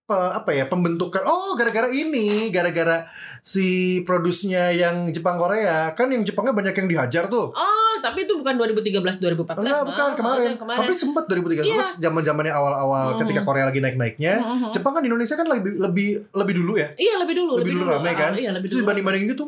[0.06, 3.10] pe- apa ya pembentukan oh gara-gara ini gara-gara
[3.42, 3.66] si
[4.02, 8.54] produsnya yang Jepang Korea kan yang Jepangnya banyak yang dihajar tuh Oh, tapi itu bukan
[8.54, 9.56] 2013 2014.
[9.58, 10.46] Enggak, bukan Oh, kemarin.
[10.46, 10.78] yang kemarin.
[10.78, 11.86] Tapi sempat 2013 Iya.
[12.04, 13.20] zaman-zamannya awal-awal Mhm.
[13.24, 14.34] ketika Korea lagi naik-naiknya.
[14.36, 14.68] Mhm.
[14.70, 16.92] Jepang kan Indonesia kan lebih lebih lebih dulu ya.
[16.94, 18.32] Iya, lebih dulu, Lebih, dulu ramai Ah, kan.
[18.36, 18.92] iya, lebih Terus dulu.
[18.92, 19.44] dibanding-bandingin gitu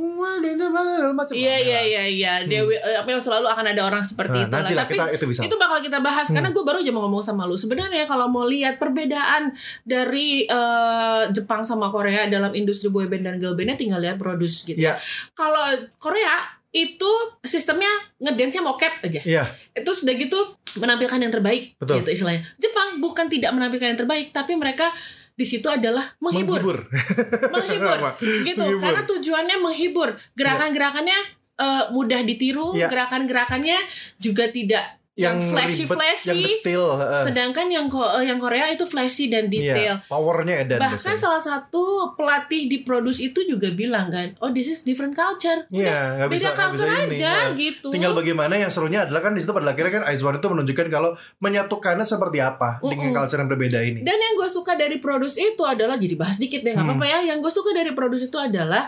[1.14, 2.34] macam Iya, iya, iya, iya.
[2.42, 4.50] Dewi eh, apa yang selalu akan ada orang seperti Hmm.
[4.50, 4.86] Nah, itu lah.
[4.86, 5.42] Tapi kita itu bisa.
[5.44, 7.54] itu bakal kita bahas karena gue baru aja mau ngomong sama lu.
[7.54, 9.52] Sebenarnya kalau mau lihat perbedaan
[9.84, 14.80] dari eh, Jepang sama Korea dalam industri boyband dan girlbandnya tinggal lihat produce gitu.
[14.80, 14.98] Iya.
[15.36, 15.64] Kalau
[16.00, 19.22] Korea itu sistemnya ngedance-nya moket aja.
[19.24, 19.44] Iya.
[19.72, 20.36] itu sudah gitu
[20.78, 22.04] menampilkan yang terbaik Betul.
[22.04, 22.44] gitu istilahnya.
[22.60, 24.90] Jepang bukan tidak menampilkan yang terbaik tapi mereka
[25.38, 26.80] di situ adalah menghibur, Menghibur.
[27.54, 27.98] menghibur,
[28.42, 28.58] gitu.
[28.58, 28.82] Menghibur.
[28.82, 30.10] Karena tujuannya menghibur.
[30.34, 31.18] Gerakan-gerakannya
[31.58, 32.90] eh, mudah ditiru, Iya.
[32.90, 33.78] gerakan-gerakannya
[34.18, 36.30] juga tidak yang flashy ribet, flashy.
[36.30, 37.24] yang detail, heeh.
[37.26, 39.94] Sedangkan yang ko- eh, yang Korea itu flashy dan Iya, detail.
[40.06, 41.18] powernya edan Bahkan biasanya.
[41.18, 45.66] salah satu pelatih di produce itu juga bilang kan, oh this is different culture.
[45.68, 47.58] Iya, nggak Beda bisa, nggak culture bisa ini, aja ya.
[47.58, 47.88] gitu.
[47.90, 51.12] Tinggal bagaimana yang serunya adalah kan di situ pada akhirnya kan Aizwan itu menunjukkan kalau
[51.40, 53.18] menyatukannya seperti apa dengan Mm-mm.
[53.18, 54.00] culture yang berbeda ini.
[54.02, 56.94] Dan yang gue suka dari produce itu adalah jadi bahas dikit deh nggak Hmm.
[56.94, 57.20] apa-apa ya.
[57.28, 58.86] Yang gue suka dari produce itu adalah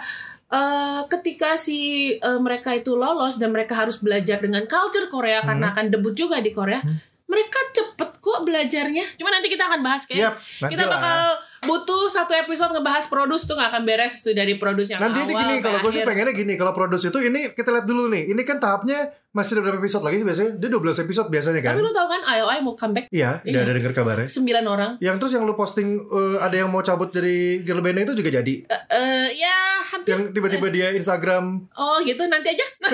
[0.50, 5.72] eh, ketika si eh, mereka itu lolos dan mereka harus belajar dengan culture Korea karena
[5.74, 6.82] akan debut juga di Korea.
[7.30, 9.06] Mereka cepet kok belajarnya.
[9.22, 10.34] Cuma nanti kita akan bahas kayak
[10.66, 11.38] nanti kita lah.
[11.62, 15.28] Butuh satu episode ngebahas produce tuh nggak akan beres tuh dari produce yang Nanti ini
[15.28, 18.08] awal gini, sampai kalau gue sih pengennya gini, kalau produce itu ini kita lihat dulu
[18.08, 18.24] nih.
[18.28, 20.52] Ini kan tahapnya masih ada berapa episode lagi sih biasanya?
[20.56, 21.74] Dia 12 episode biasanya kan?
[21.74, 23.60] Tapi lu tau kan IOI mau comeback Iya, udah Iya.
[23.62, 24.28] ada denger kabarnya.
[24.28, 24.92] 9 orang.
[25.00, 28.30] Yang terus yang lu posting eh, ada yang mau cabut dari girl band itu juga
[28.34, 28.54] jadi.
[28.66, 30.10] Eh, eh, ya hampir.
[30.10, 31.70] Yang tiba-tiba dia Instagram.
[31.74, 32.66] Oh gitu nanti aja.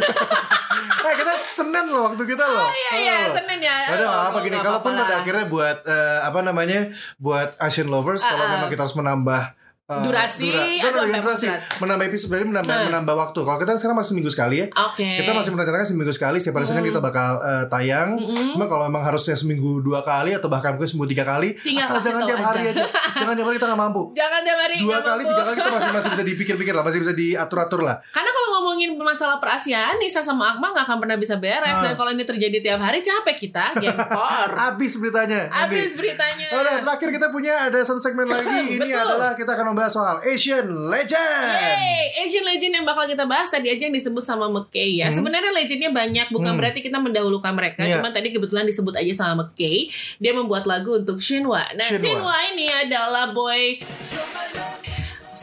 [0.75, 2.61] Eh kita Senin loh waktu kita loh.
[2.61, 3.33] Oh iya iya Oh.
[3.33, 3.75] Senin ya.
[3.87, 6.79] Ada nggak Oh, apa gini, kalaupun pada akhirnya buat eh, apa namanya,
[7.17, 8.54] buat Asian lovers, kalau Ah, ah.
[8.57, 9.43] Memang kita harus menambah
[9.85, 10.49] eh, Durasi,
[10.81, 11.45] dura- durasi,
[11.77, 12.85] menambah episode, berarti menambah, Ah.
[12.89, 13.39] menambah waktu.
[13.39, 15.05] Kalau kita sekarang masih seminggu sekali ya, Oke.
[15.15, 16.41] kita masih merencanakan seminggu sekali.
[16.41, 18.17] Setiap hari Senin kita bakal eh, tayang.
[18.17, 18.57] Mm-mm.
[18.57, 22.01] Cuma kalau memang harusnya seminggu dua kali atau bahkan mungkin seminggu tiga kali, Tinggal asal
[22.01, 22.81] jangan tiap hari aja.
[22.81, 22.85] aja.
[23.15, 24.01] jangan tiap hari kita nggak mampu.
[24.17, 25.29] Jangan tiap hari Dua kali, mampu.
[25.29, 27.95] tiga kali kita masih masih bisa dipikir-pikir lah, masih bisa diatur-atur lah.
[28.09, 28.29] Karena
[28.75, 31.63] ngomongin masalah perasiaan, Nisa sama Akmal nggak akan pernah bisa beres.
[31.71, 31.79] Ah.
[31.79, 33.71] Dan kalau ini terjadi tiap hari, capek kita.
[33.79, 34.51] Gempor.
[34.67, 35.47] Abis beritanya.
[35.47, 35.99] Habis Nanti.
[36.03, 36.47] beritanya.
[36.51, 38.67] Oh, dan terakhir kita punya ada satu segmen lagi.
[38.75, 38.99] Ini Betul.
[38.99, 41.47] adalah kita akan membahas soal Asian Legend.
[41.55, 45.07] Yeay, Asian Legend yang bakal kita bahas tadi aja yang disebut sama McKay ya.
[45.07, 46.59] Sebenarnya legendnya banyak, bukan Hmm.
[46.59, 47.87] berarti kita mendahulukan mereka.
[47.87, 48.03] Iya.
[48.03, 49.87] Cuman tadi kebetulan disebut aja sama McKay.
[50.19, 51.63] Dia membuat lagu untuk Shinhwa.
[51.79, 52.03] Nah, Shinhwa.
[52.03, 53.79] Shinhwa, ini adalah boy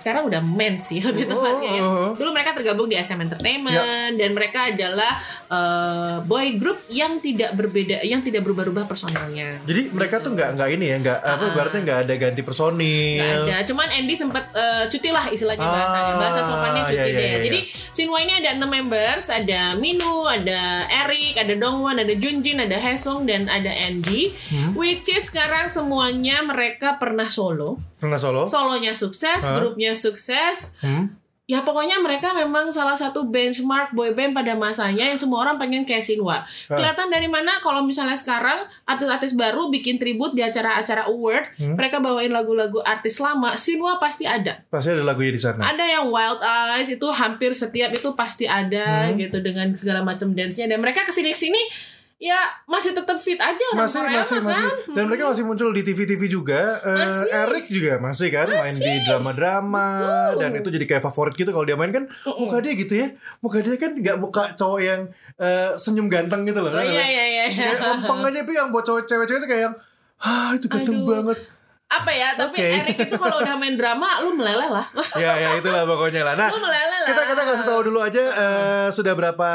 [0.03, 1.81] sekarang udah men sih lebih tepatnya ya.
[1.81, 2.11] oh, oh.
[2.13, 3.79] Dulu mereka tergabung di SM Entertainment
[4.13, 5.13] dan mereka adalah
[5.47, 9.63] eh, boy group yang tidak berbeda, yang tidak berubah-ubah personalnya.
[9.63, 11.53] Jadi mereka tuh nggak nggak ini ya, nggak apa Ah.
[11.53, 13.23] berarti nggak ada ganti personil.
[13.23, 13.57] Nggak ada.
[13.65, 16.13] Cuman Andy sempat eh, cuti lah istilahnya Ah, bahasanya.
[16.17, 17.29] Bahasa sopannya cuti iya, iya, deh.
[17.29, 17.59] iya, Jadi
[17.93, 23.23] Shinhwa ini ada 6 members, ada Minu, ada Eric, ada Dongwon, ada Junjin, ada Haesung
[23.23, 24.33] dan ada Andy.
[24.49, 24.73] Hmm.
[24.73, 27.77] Which is sekarang semuanya mereka pernah solo.
[28.03, 28.51] Pernah solo?
[28.51, 29.63] Solonya sukses, Hah?
[29.63, 30.75] grupnya sukses.
[30.83, 31.15] Hmm?
[31.43, 36.01] Ya pokoknya mereka memang salah satu benchmark boyband pada masanya yang semua orang pengen kayak
[36.01, 36.47] Shinhwa.
[36.67, 41.75] Kelihatan dari mana kalau misalnya sekarang artis-artis baru bikin tribute di acara-acara award, Hmm.
[41.75, 44.63] mereka bawain lagu-lagu artis lama, Shinhwa pasti ada.
[44.67, 45.67] Pasti ada lagunya di sana.
[45.67, 49.19] Ada yang Wild Eyes itu hampir setiap itu pasti ada Hmm.
[49.19, 51.59] gitu dengan segala macam dance-nya dan mereka ke sini-sini
[52.23, 52.39] ya
[52.71, 54.95] masih tetap fit aja orang masih Korea masih mah masih kan.
[54.95, 57.27] dan mereka masih muncul di TV-TV juga Masih.
[57.35, 59.87] Eric juga masih kan main di drama-drama
[60.31, 60.39] Betul.
[60.39, 62.07] dan itu jadi kayak favorit gitu kalau dia main kan
[62.39, 63.11] muka dia gitu ya
[63.43, 65.01] muka dia kan nggak muka cowok yang
[65.37, 67.45] eh, senyum ganteng gitu loh Oh, iya iya iya.
[67.51, 67.67] iya.
[67.75, 69.75] Kayak lempeng aja tapi yang buat cowok cewek-cewek itu kayak yang
[70.23, 71.09] ah itu ganteng Aduh.
[71.11, 71.39] banget
[71.93, 72.29] Apa ya?
[72.35, 72.69] Tapi Oke.
[72.73, 74.87] Eric itu kalau udah main drama lu meleleh lah.
[75.23, 77.09] ya ya itulah pokoknya lah nah lu meleleh lah.
[77.13, 79.51] kita kita kasih tahu dulu aja eh, sudah berapa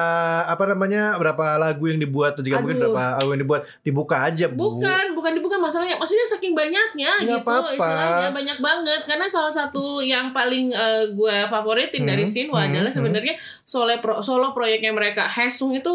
[0.48, 4.46] apa namanya berapa lagu yang dibuat atau juga mungkin berapa album yang dibuat dibuka aja
[4.50, 5.98] bu Bukan, bukan dibuka masalahnya.
[5.98, 7.74] Maksudnya saking banyaknya Nggak gitu apa-apa.
[7.74, 9.02] istilahnya banyak banget.
[9.06, 12.98] Karena salah satu yang paling eh, gue favoritin Hmm, dari Shinhwa hmm, adalah hmm.
[12.98, 15.26] sebenarnya solo pro, solo proyeknya mereka.
[15.28, 15.92] Haesung itu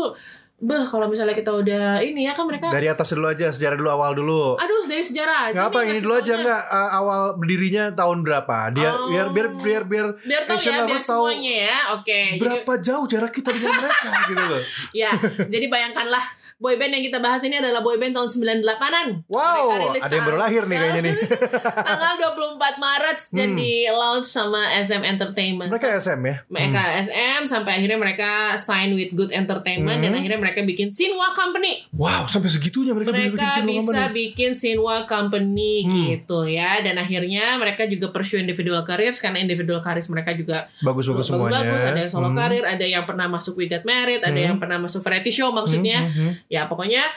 [0.62, 3.90] beh kalau misalnya kita udah ini ya kan mereka dari atas dulu aja sejarah dulu
[3.90, 4.54] awal dulu.
[4.54, 6.34] Aduh dari sejarah aja nggak apa ini dulu aja?
[6.38, 8.70] nggak uh, awal berdirinya tahun berapa?
[8.70, 9.10] Dia Oh.
[9.10, 12.06] biar biar biar biar biar tahu ya biar tahu semuanya ya oke.
[12.06, 14.62] Jadi- berapa jauh jarak kita dengan mereka gitu loh.
[15.02, 15.10] Ya
[15.44, 16.22] jadi bayangkanlah
[16.62, 20.76] boyband yang kita bahas ini adalah boyband tahun 98an wow ada yang baru lahir nih
[20.78, 21.14] kayaknya nih
[21.88, 27.72] tanggal 24 Maret dan di launch sama SM Entertainment mereka SM ya mereka SM sampai
[27.76, 30.20] akhirnya mereka sign with Good Entertainment dan Hmm.
[30.20, 31.88] akhirnya mereka bikin Sinwa Company.
[31.90, 35.96] wow sampai segitunya mereka, Mereka bisa bikin bisa single bikin Sinwa Company Hmm.
[36.14, 41.08] gitu ya dan akhirnya mereka juga pursue individual careers karena individual careers mereka juga bagus
[41.08, 42.38] bagus semuanya bagus ada yang solo Hmm.
[42.38, 44.46] karir, ada yang pernah masuk We Got Married, ada Hmm.
[44.46, 45.98] yang pernah masuk variety show maksudnya.
[46.02, 46.51] Hmm, hmm, hmm.
[46.52, 47.08] Ya pokoknya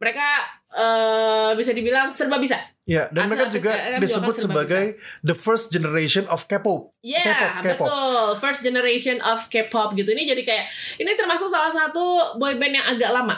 [0.00, 2.56] mereka eh, bisa dibilang serba bisa.
[2.88, 6.96] Ya, dan mereka juga disebut sebagai the first generation of K-pop.
[7.04, 7.84] Ya, K-pop.
[7.84, 8.24] betul.
[8.40, 10.08] First generation of K-pop gitu.
[10.08, 10.64] Ini jadi kayak
[10.96, 13.36] ini termasuk salah satu boyband yang agak lama.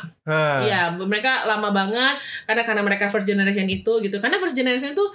[0.63, 4.23] Iya, mereka lama banget karena karena mereka first generation itu gitu.
[4.23, 5.07] Karena first generation itu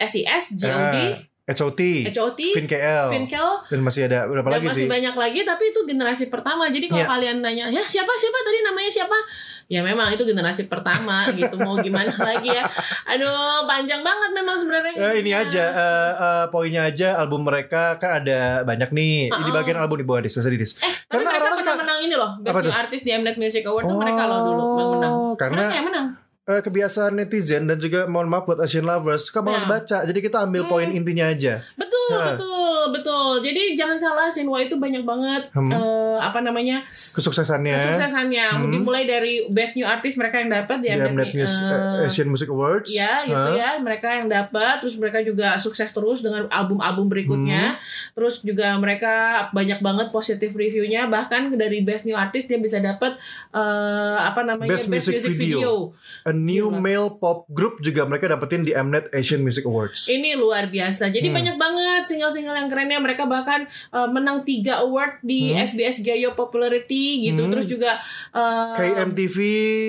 [0.00, 4.88] SES, JOD, ah, HOT, HOT, FinKL, Finkel, dan masih ada berapa dan lagi masih sih?
[4.88, 6.70] banyak lagi tapi itu generasi pertama.
[6.70, 7.10] Jadi kalau Iya.
[7.10, 9.18] kalian nanya, "Ya, siapa siapa tadi namanya siapa?"
[9.66, 11.58] Ya memang itu generasi pertama gitu.
[11.58, 12.62] Mau gimana lagi ya?
[13.08, 14.94] Aduh, panjang banget memang sebenarnya.
[14.94, 19.26] Eh, ini aja eh, eh, poinnya aja album mereka kan ada banyak nih.
[19.26, 19.50] Ini Uh-uh.
[19.52, 20.78] bagian album di bawah dis, bisa di dis.
[20.78, 22.70] Eh, tapi Karena mereka pernah suka- menang ini loh Best New?
[22.70, 24.62] Artist di Mnet Music Award tuh mereka loh dulu
[24.94, 25.12] menang.
[25.12, 26.06] Oh, karena- Mereka yang menang.
[26.42, 29.78] Eh, kebiasaan netizen dan juga mohon maaf buat Asian lovers suka malas Nah.
[29.78, 30.02] baca.
[30.02, 31.62] Jadi kita ambil poin intinya aja.
[31.78, 32.24] Betul, Nah.
[32.30, 32.60] betul,
[32.90, 33.10] betul.
[33.40, 35.68] Jadi jangan salah Sinwa itu banyak banget Hmm.
[35.68, 35.80] eh,
[36.18, 38.46] apa namanya kesuksesannya kesuksesannya.
[38.58, 38.70] Hmm.
[38.70, 42.26] Dimulai dari Best New Artist mereka yang dapat di di Mnet Mus- eh, eh, Asian
[42.26, 43.52] Music Awards Ya gitu Hah?
[43.52, 47.12] ya mereka yang dapat terus mereka juga sukses terus dengan album-album Hmm.
[47.12, 47.62] berikutnya
[48.12, 49.12] terus juga mereka
[49.50, 53.14] banyak banget positif reviewnya bahkan dari best new artist dia bisa dapat
[53.50, 53.60] eh,
[54.18, 55.92] apa namanya Best Music Video.
[56.22, 56.78] A new Gila.
[56.78, 61.24] male pop group juga mereka dapetin di Mnet Asian Music Awards ini luar biasa jadi
[61.24, 61.36] Hmm.
[61.36, 62.96] banyak banget single-single yang kerennya.
[62.98, 65.60] Mereka bahkan eh, menang tiga award di Hmm.
[65.60, 67.44] SBS Gayo Popularity gitu.
[67.44, 67.50] Hmm.
[67.50, 68.00] terus juga
[68.30, 69.36] eh, KMTV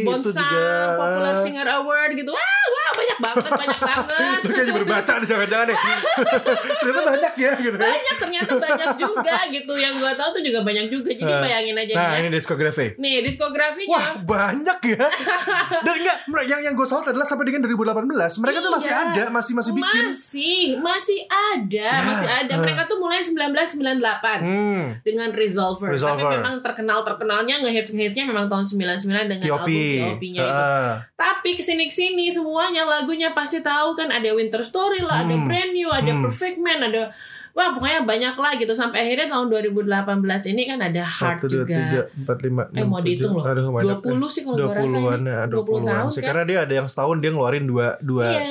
[0.02, 0.98] itu Bonsang juga.
[0.98, 2.30] Popular Singer Award gitu.
[2.30, 4.12] Wah wah banyak banget banyak banget.
[4.44, 5.78] Itu kayaknya baru baca nih jangan-jangan nih.
[6.80, 7.84] Ternyata banyak ya gitu ya.
[7.86, 9.74] Banyak ternyata banyak juga gitu.
[9.76, 12.20] Yang gue tahu tuh juga banyak juga jadi Nah, bayangin aja Nah nih ya.
[12.20, 12.86] ini diskografi.
[12.98, 13.92] Nih diskografinya.
[13.94, 15.06] Wah banyak ya.
[15.86, 18.04] Dan enggak Yang yang gue salut adalah Sampai dengan 2018
[18.44, 19.00] Mereka tuh masih Iya.
[19.08, 20.04] ada Masih masih bikin.
[20.06, 22.60] Masih masih ada Ya, masih ada uh.
[22.60, 25.90] mereka tuh mulai 1998 Hmm dengan Resolver.
[25.90, 26.16] Resolver.
[26.16, 30.94] tapi memang terkenal terkenalnya ngehits ngehitsnya memang tahun 99 dengan T.O.P album T.O.P-nya itu Ah.
[31.14, 35.34] tapi ke sini ke sini semuanya lagunya pasti tahu kan ada Winter Story lah ada
[35.34, 35.46] Hmm.
[35.46, 36.24] Brand New ada Hmm.
[36.24, 37.12] Perfect Man ada
[37.52, 39.86] Wah pokoknya banyak lah gitu sampai akhirnya tahun 2018
[40.48, 41.76] ini kan ada Heart Satu, dua, juga.
[41.76, 43.46] tiga, empat, lima, Eh, enam, mau dihitung loh.
[43.46, 44.02] Aduh, banyak.
[44.02, 45.30] 20 sih kalau gua rasa 20-an ini.
[45.30, 46.18] ya, 20 20-an tahun sih.
[46.18, 46.28] kan.
[46.28, 48.42] Karena dia ada yang setahun dia ngeluarin dua dua Iya.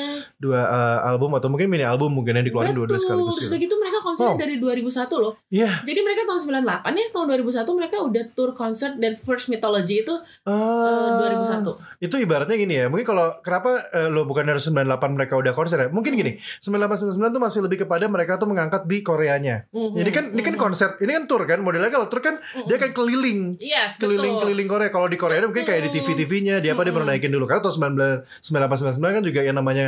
[0.42, 3.46] Dua uh, album atau mungkin mini album mungkin yang dikeluarin dua-dua sekaligus gitu.
[3.46, 4.34] udah gitu mereka konser Wow.
[4.34, 5.32] dari 2001 loh.
[5.48, 5.82] Iya.
[5.82, 10.14] Jadi mereka tahun 98 ya, tahun 2001 mereka udah tour concert dan First Mythology itu
[10.42, 11.22] eh, Ah.
[11.22, 11.78] 2001.
[11.98, 12.86] Itu ibaratnya gini ya.
[12.86, 15.88] Mungkin kalau kenapa eh, lo bukan dari 98 mereka udah konser ya?
[15.88, 16.32] Mungkin gini.
[16.58, 19.66] 98 99 tuh masih lebih kepada mereka tuh mengangkat di Koreanya.
[19.70, 21.58] Mhm, Jadi kan ini kan konser, ini kan tour kan.
[21.58, 23.54] Modelnya kalau tour kan dia kan keliling.
[23.58, 24.18] Yes, betul.
[24.18, 24.88] keliling-keliling Korea.
[24.88, 27.44] Kalau di Korea mungkin kayak di TV-TV-nya dia apa dia pernah naikin dulu.
[27.44, 27.74] Karena tahun
[28.42, 29.86] 99 98 99 kan juga yang namanya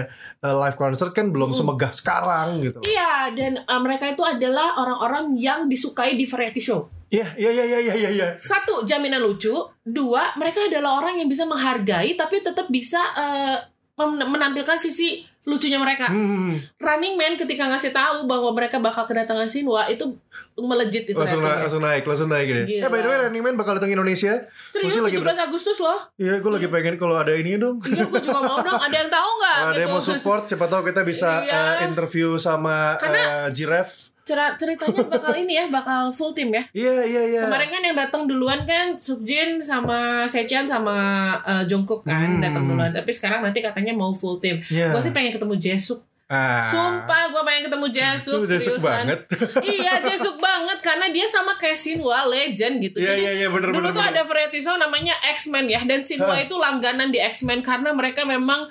[0.52, 2.84] live concert kan belum semegah sekarang gitu.
[2.84, 6.84] Iya, dan eh, mereka itu adalah orang-orang yang disukai di variety show.
[7.08, 8.28] Iya, iya, iya, iya, iya, iya.
[8.36, 9.54] Satu, jaminan lucu.
[9.80, 13.56] Dua, mereka adalah orang yang bisa menghargai tapi tetap bisa eh,
[13.96, 16.08] men- menampilkan sisi lucunya mereka.
[16.08, 16.56] Hmm.
[16.76, 20.16] Running Man ketika ngasih tahu bahwa mereka bakal kedatangan Sinwa itu
[20.56, 21.62] melejit itu Langsung, naik, ratingnya.
[21.62, 22.62] langsung naik, langsung naik gitu.
[22.66, 22.80] Gila.
[22.80, 24.32] Eh by the way Running Man bakal datang ke Indonesia.
[24.68, 25.98] Serius Gua sih lagi 17 Agustus loh.
[26.16, 27.76] Iya, gue lagi pengen kalau ada ini dong.
[27.80, 28.78] Iya, gue juga mau dong.
[28.78, 29.56] Ada yang tahu nggak?
[29.60, 29.92] Ada yang gitu.
[29.92, 31.52] mau support, siapa tahu kita bisa Iya.
[31.52, 34.13] eh, interview sama Karena- eh, Giraffe.
[34.24, 36.64] Cer- ceritanya bakal ini ya, bakal full tim ya.
[36.70, 37.40] Iya, iya, iya.
[37.44, 40.96] Kemarin kan yang datang duluan kan Sukjin sama Sechan sama
[41.38, 42.40] eh, Jungkook kan Hmm.
[42.40, 42.88] datang duluan.
[42.88, 44.64] Tapi sekarang nanti katanya mau full tim.
[44.66, 44.90] Iya.
[44.90, 46.00] Gue sih pengen ketemu Jesuk.
[46.24, 46.64] Ah.
[46.64, 48.40] Sumpah gue pengen ketemu Jesuk.
[48.40, 49.04] Itu Jesuk seriusan.
[49.04, 49.20] banget.
[49.76, 52.96] iya Jesuk banget karena dia sama kayak Sinwa legend gitu.
[52.96, 54.12] Iya, Jadi iya, iya, bener, dulu bener, tuh bener.
[54.16, 56.40] ada variety show namanya X-Men ya dan Sinwa Hah.
[56.40, 58.64] itu langganan di X-Men karena mereka memang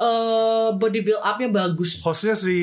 [0.00, 2.00] eh, body build up-nya bagus.
[2.00, 2.56] Hostnya si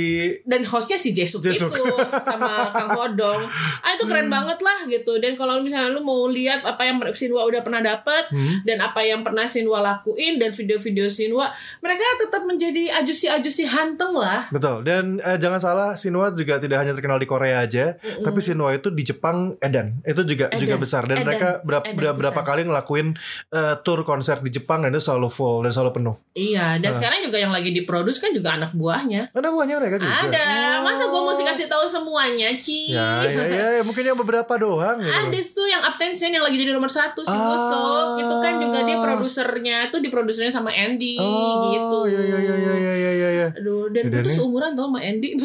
[0.43, 1.69] dan hostnya si Jesuk, Jesuk.
[1.69, 1.85] itu
[2.19, 3.45] sama Kang Hodong
[3.77, 7.43] ah itu keren banget lah gitu dan kalau misalnya lu mau lihat apa yang Sinwa
[7.43, 8.59] udah pernah dapat Hmm.
[8.63, 11.47] dan apa yang pernah Sinwa lakuin dan video-video Sinwa
[11.79, 14.81] mereka tetap menjadi ajusi-ajusi hanteng lah Betul.
[14.81, 18.89] Dan eh, jangan salah, Sinwa juga tidak hanya terkenal di Korea aja, tapi Sinwa itu
[18.89, 20.01] di Jepang edan.
[20.01, 20.59] Itu juga Edan.
[20.59, 21.27] juga besar dan Edan.
[21.27, 22.47] mereka berapa Edan berapa besar.
[22.47, 23.07] kali ngelakuin
[23.49, 26.15] eh, tour konser di Jepang dan itu selalu full dan selalu penuh.
[26.33, 30.13] iya dan sekarang juga yang lagi diproduksi kan juga anak buahnya Ada buahnya mereka juga.
[30.23, 30.47] ada
[30.81, 34.97] masa gue mesti kasih tahu semuanya Ci Ya, ya, ya, ya, mungkin yang beberapa doang
[34.97, 35.11] gitu.
[35.11, 38.15] Ada tuh yang Uptension yang lagi jadi nomor satu si Ah.
[38.15, 41.97] Itu kan juga dia produsernya tuh diprodusernya sama Andy Oh, gitu.
[42.07, 43.47] Iya, iya, iya, iya, iya, iya, iya.
[43.53, 45.35] Aduh, dan gue tuh seumuran tau sama Andy.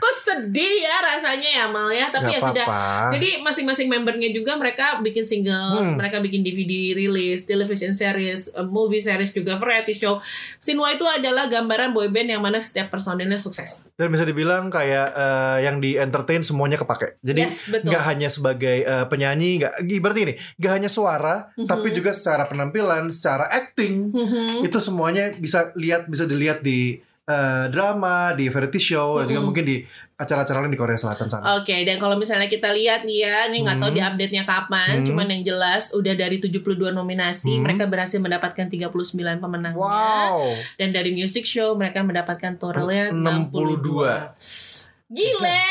[0.00, 2.64] Kok sedih ya rasanya ya Mal ya, tapi Nggak ya sudah.
[2.64, 3.12] apa-apa.
[3.14, 5.96] Jadi masing-masing membernya juga mereka bikin singles, Hmm.
[5.96, 10.22] mereka bikin DVD rilis, television series, uh, movie series juga, variety show.
[10.56, 13.90] Sinwa itu adalah gambaran boyband yang mana setiap personilnya sukses.
[13.98, 17.18] Dan bisa dibilang kayak eh, yang di entertain semuanya kepake.
[17.20, 21.66] Jadi Yes, nggak hanya sebagai eh, penyanyi, nggak ibaratnya ini, nggak hanya suara, Mhm.
[21.66, 24.14] tapi juga secara penampilan, secara acting,
[24.62, 29.62] itu semuanya bisa lihat bisa dilihat di eh, drama, di variety show, dan juga mungkin
[29.62, 29.76] di
[30.20, 31.62] acara-acara lain di Korea Selatan sana.
[31.62, 33.96] Oke, dan kalau misalnya kita lihat nih ya, ini nggak tahu Hmm.
[33.96, 35.06] di update-nya kapan, Hmm.
[35.08, 37.64] cuman yang jelas udah dari 72 nominasi, Hmm.
[37.64, 39.80] mereka berhasil mendapatkan 39 pemenangnya.
[39.80, 40.52] Wow.
[40.76, 44.36] Dan dari music show mereka mendapatkan totalnya 62.
[44.36, 44.69] 62.
[45.10, 45.66] Gile.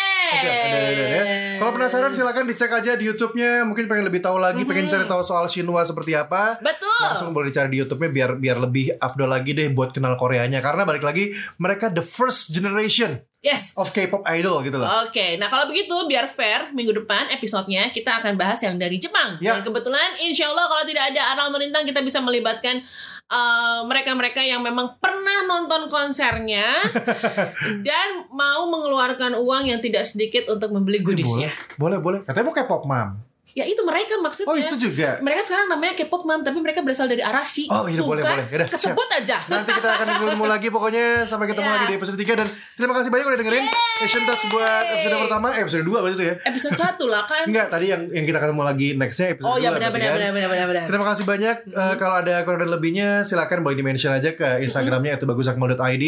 [1.60, 3.63] Kalau penasaran silakan dicek aja di YouTube-nya.
[3.63, 6.59] Mungkin pengen lebih tahu lagi, pengen cari tahu soal Shinwa seperti apa.
[6.59, 6.91] Betul.
[7.07, 10.59] Langsung boleh dicari di YouTube-nya biar biar lebih afdol lagi deh buat kenal Koreanya.
[10.59, 13.72] Karena balik lagi mereka the first generation Yes.
[13.80, 15.07] of K-pop idol gitu loh.
[15.07, 19.39] Oke, nah kalau begitu biar fair minggu depan episodenya kita akan bahas yang dari Jepang.
[19.39, 19.55] Ya.
[19.55, 22.84] Dan kebetulan insya Allah kalau tidak ada Arnal Melintang kita bisa melibatkan
[23.30, 26.82] uh, mereka-mereka yang memang pernah nonton konsernya
[27.88, 31.49] dan mau mengeluarkan uang yang tidak sedikit untuk membeli boleh, goodiesnya.
[31.77, 32.19] boleh, boleh.
[32.25, 33.28] Katanya mau K-pop mam.
[33.52, 34.45] Ya itu mereka maksudnya.
[34.45, 35.18] Oh itu juga.
[35.20, 37.66] Mereka sekarang namanya K-pop mom tapi mereka berasal dari Arashi.
[37.68, 38.38] Oh, iya, boleh, kan?
[38.38, 38.45] boleh.
[38.47, 39.38] Yaudah, Kesebut aja.
[39.43, 41.74] Nanti kita akan ketemu lagi pokoknya sampai ketemu Ya.
[41.74, 43.66] lagi di episode 3 dan terima kasih banyak udah dengerin
[44.00, 46.36] Asian Touch buat episode pertama, eh, episode 2 berarti itu ya.
[46.45, 47.43] Episode 1 lah kan.
[47.43, 50.16] Enggak, tadi yang yang kita ketemu lagi nextnya episode Oh iya 2 benar benar kan.
[50.16, 50.84] benar benar benar benar.
[50.86, 51.56] Terima kasih banyak.
[51.68, 56.06] Eh, kalau ada kurang dan lebihnya silakan boleh di-mention aja ke Instagramnya itu bagusakmal.id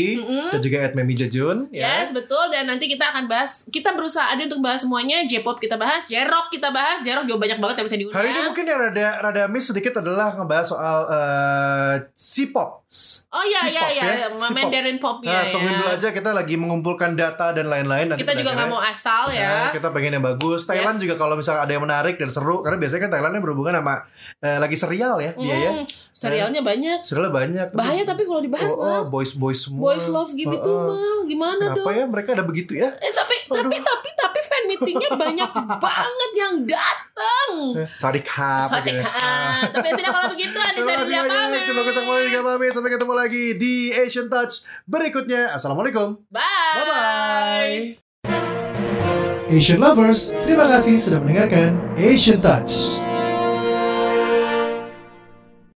[0.52, 2.02] dan juga at memijajun ya.
[2.02, 5.76] Yes, betul dan nanti kita akan bahas kita berusaha ada untuk bahas semuanya J-pop kita
[5.76, 8.17] bahas, J-rock kita bahas, J-rock juga banyak banget yang bisa diundang.
[8.19, 12.84] Hari ini mungkin yang rada rada miss sedikit adalah ngebahas soal eh, C-pop.
[13.32, 14.27] Oh iya iya iya, ya.
[14.36, 15.32] Mandarin pop ya.
[15.32, 15.79] Nah, tungguin ya.
[15.79, 18.11] dulu aja kita lagi mengumpulkan data dan lain-lain.
[18.11, 19.71] Nanti Kita juga nggak mau asal Nah, ya.
[19.71, 20.67] kita pengen yang bagus.
[20.67, 21.07] Thailand Yes.
[21.07, 23.95] juga kalau misalnya ada yang menarik dan seru, karena biasanya kan Thailandnya berhubungan sama
[24.43, 25.71] eh, lagi serial ya dia ya.
[25.71, 26.99] Hmm, serialnya banyak.
[27.01, 27.67] Serialnya banyak.
[27.71, 29.95] Bahaya tapi kalau dibahas oh, oh, boys boys semua.
[29.95, 30.84] Boys love gitu Oh, oh.
[30.91, 31.17] mal.
[31.23, 31.95] Gimana Kenapa dong?
[31.95, 32.91] ya mereka ada begitu ya?
[32.99, 35.49] Eh tapi tapi tapi tapi fan meetingnya banyak
[35.88, 36.99] banget yang datang.
[37.22, 38.65] Hap.
[38.69, 39.09] Sotek gitu ya.
[39.11, 39.61] ah.
[39.69, 41.28] Tapi biasanya kalau begitu kasih siapa?
[41.30, 41.61] banyak.
[41.67, 42.26] Terima kasih semuanya.
[42.28, 42.72] Juga pamit.
[42.74, 44.53] Sampai ketemu lagi di Asian Touch
[44.89, 45.53] berikutnya.
[45.53, 46.17] Assalamualaikum.
[46.32, 46.76] Bye.
[46.76, 47.78] Bye bye.
[49.51, 53.11] Asian lovers, terima kasih sudah mendengarkan Asian Touch.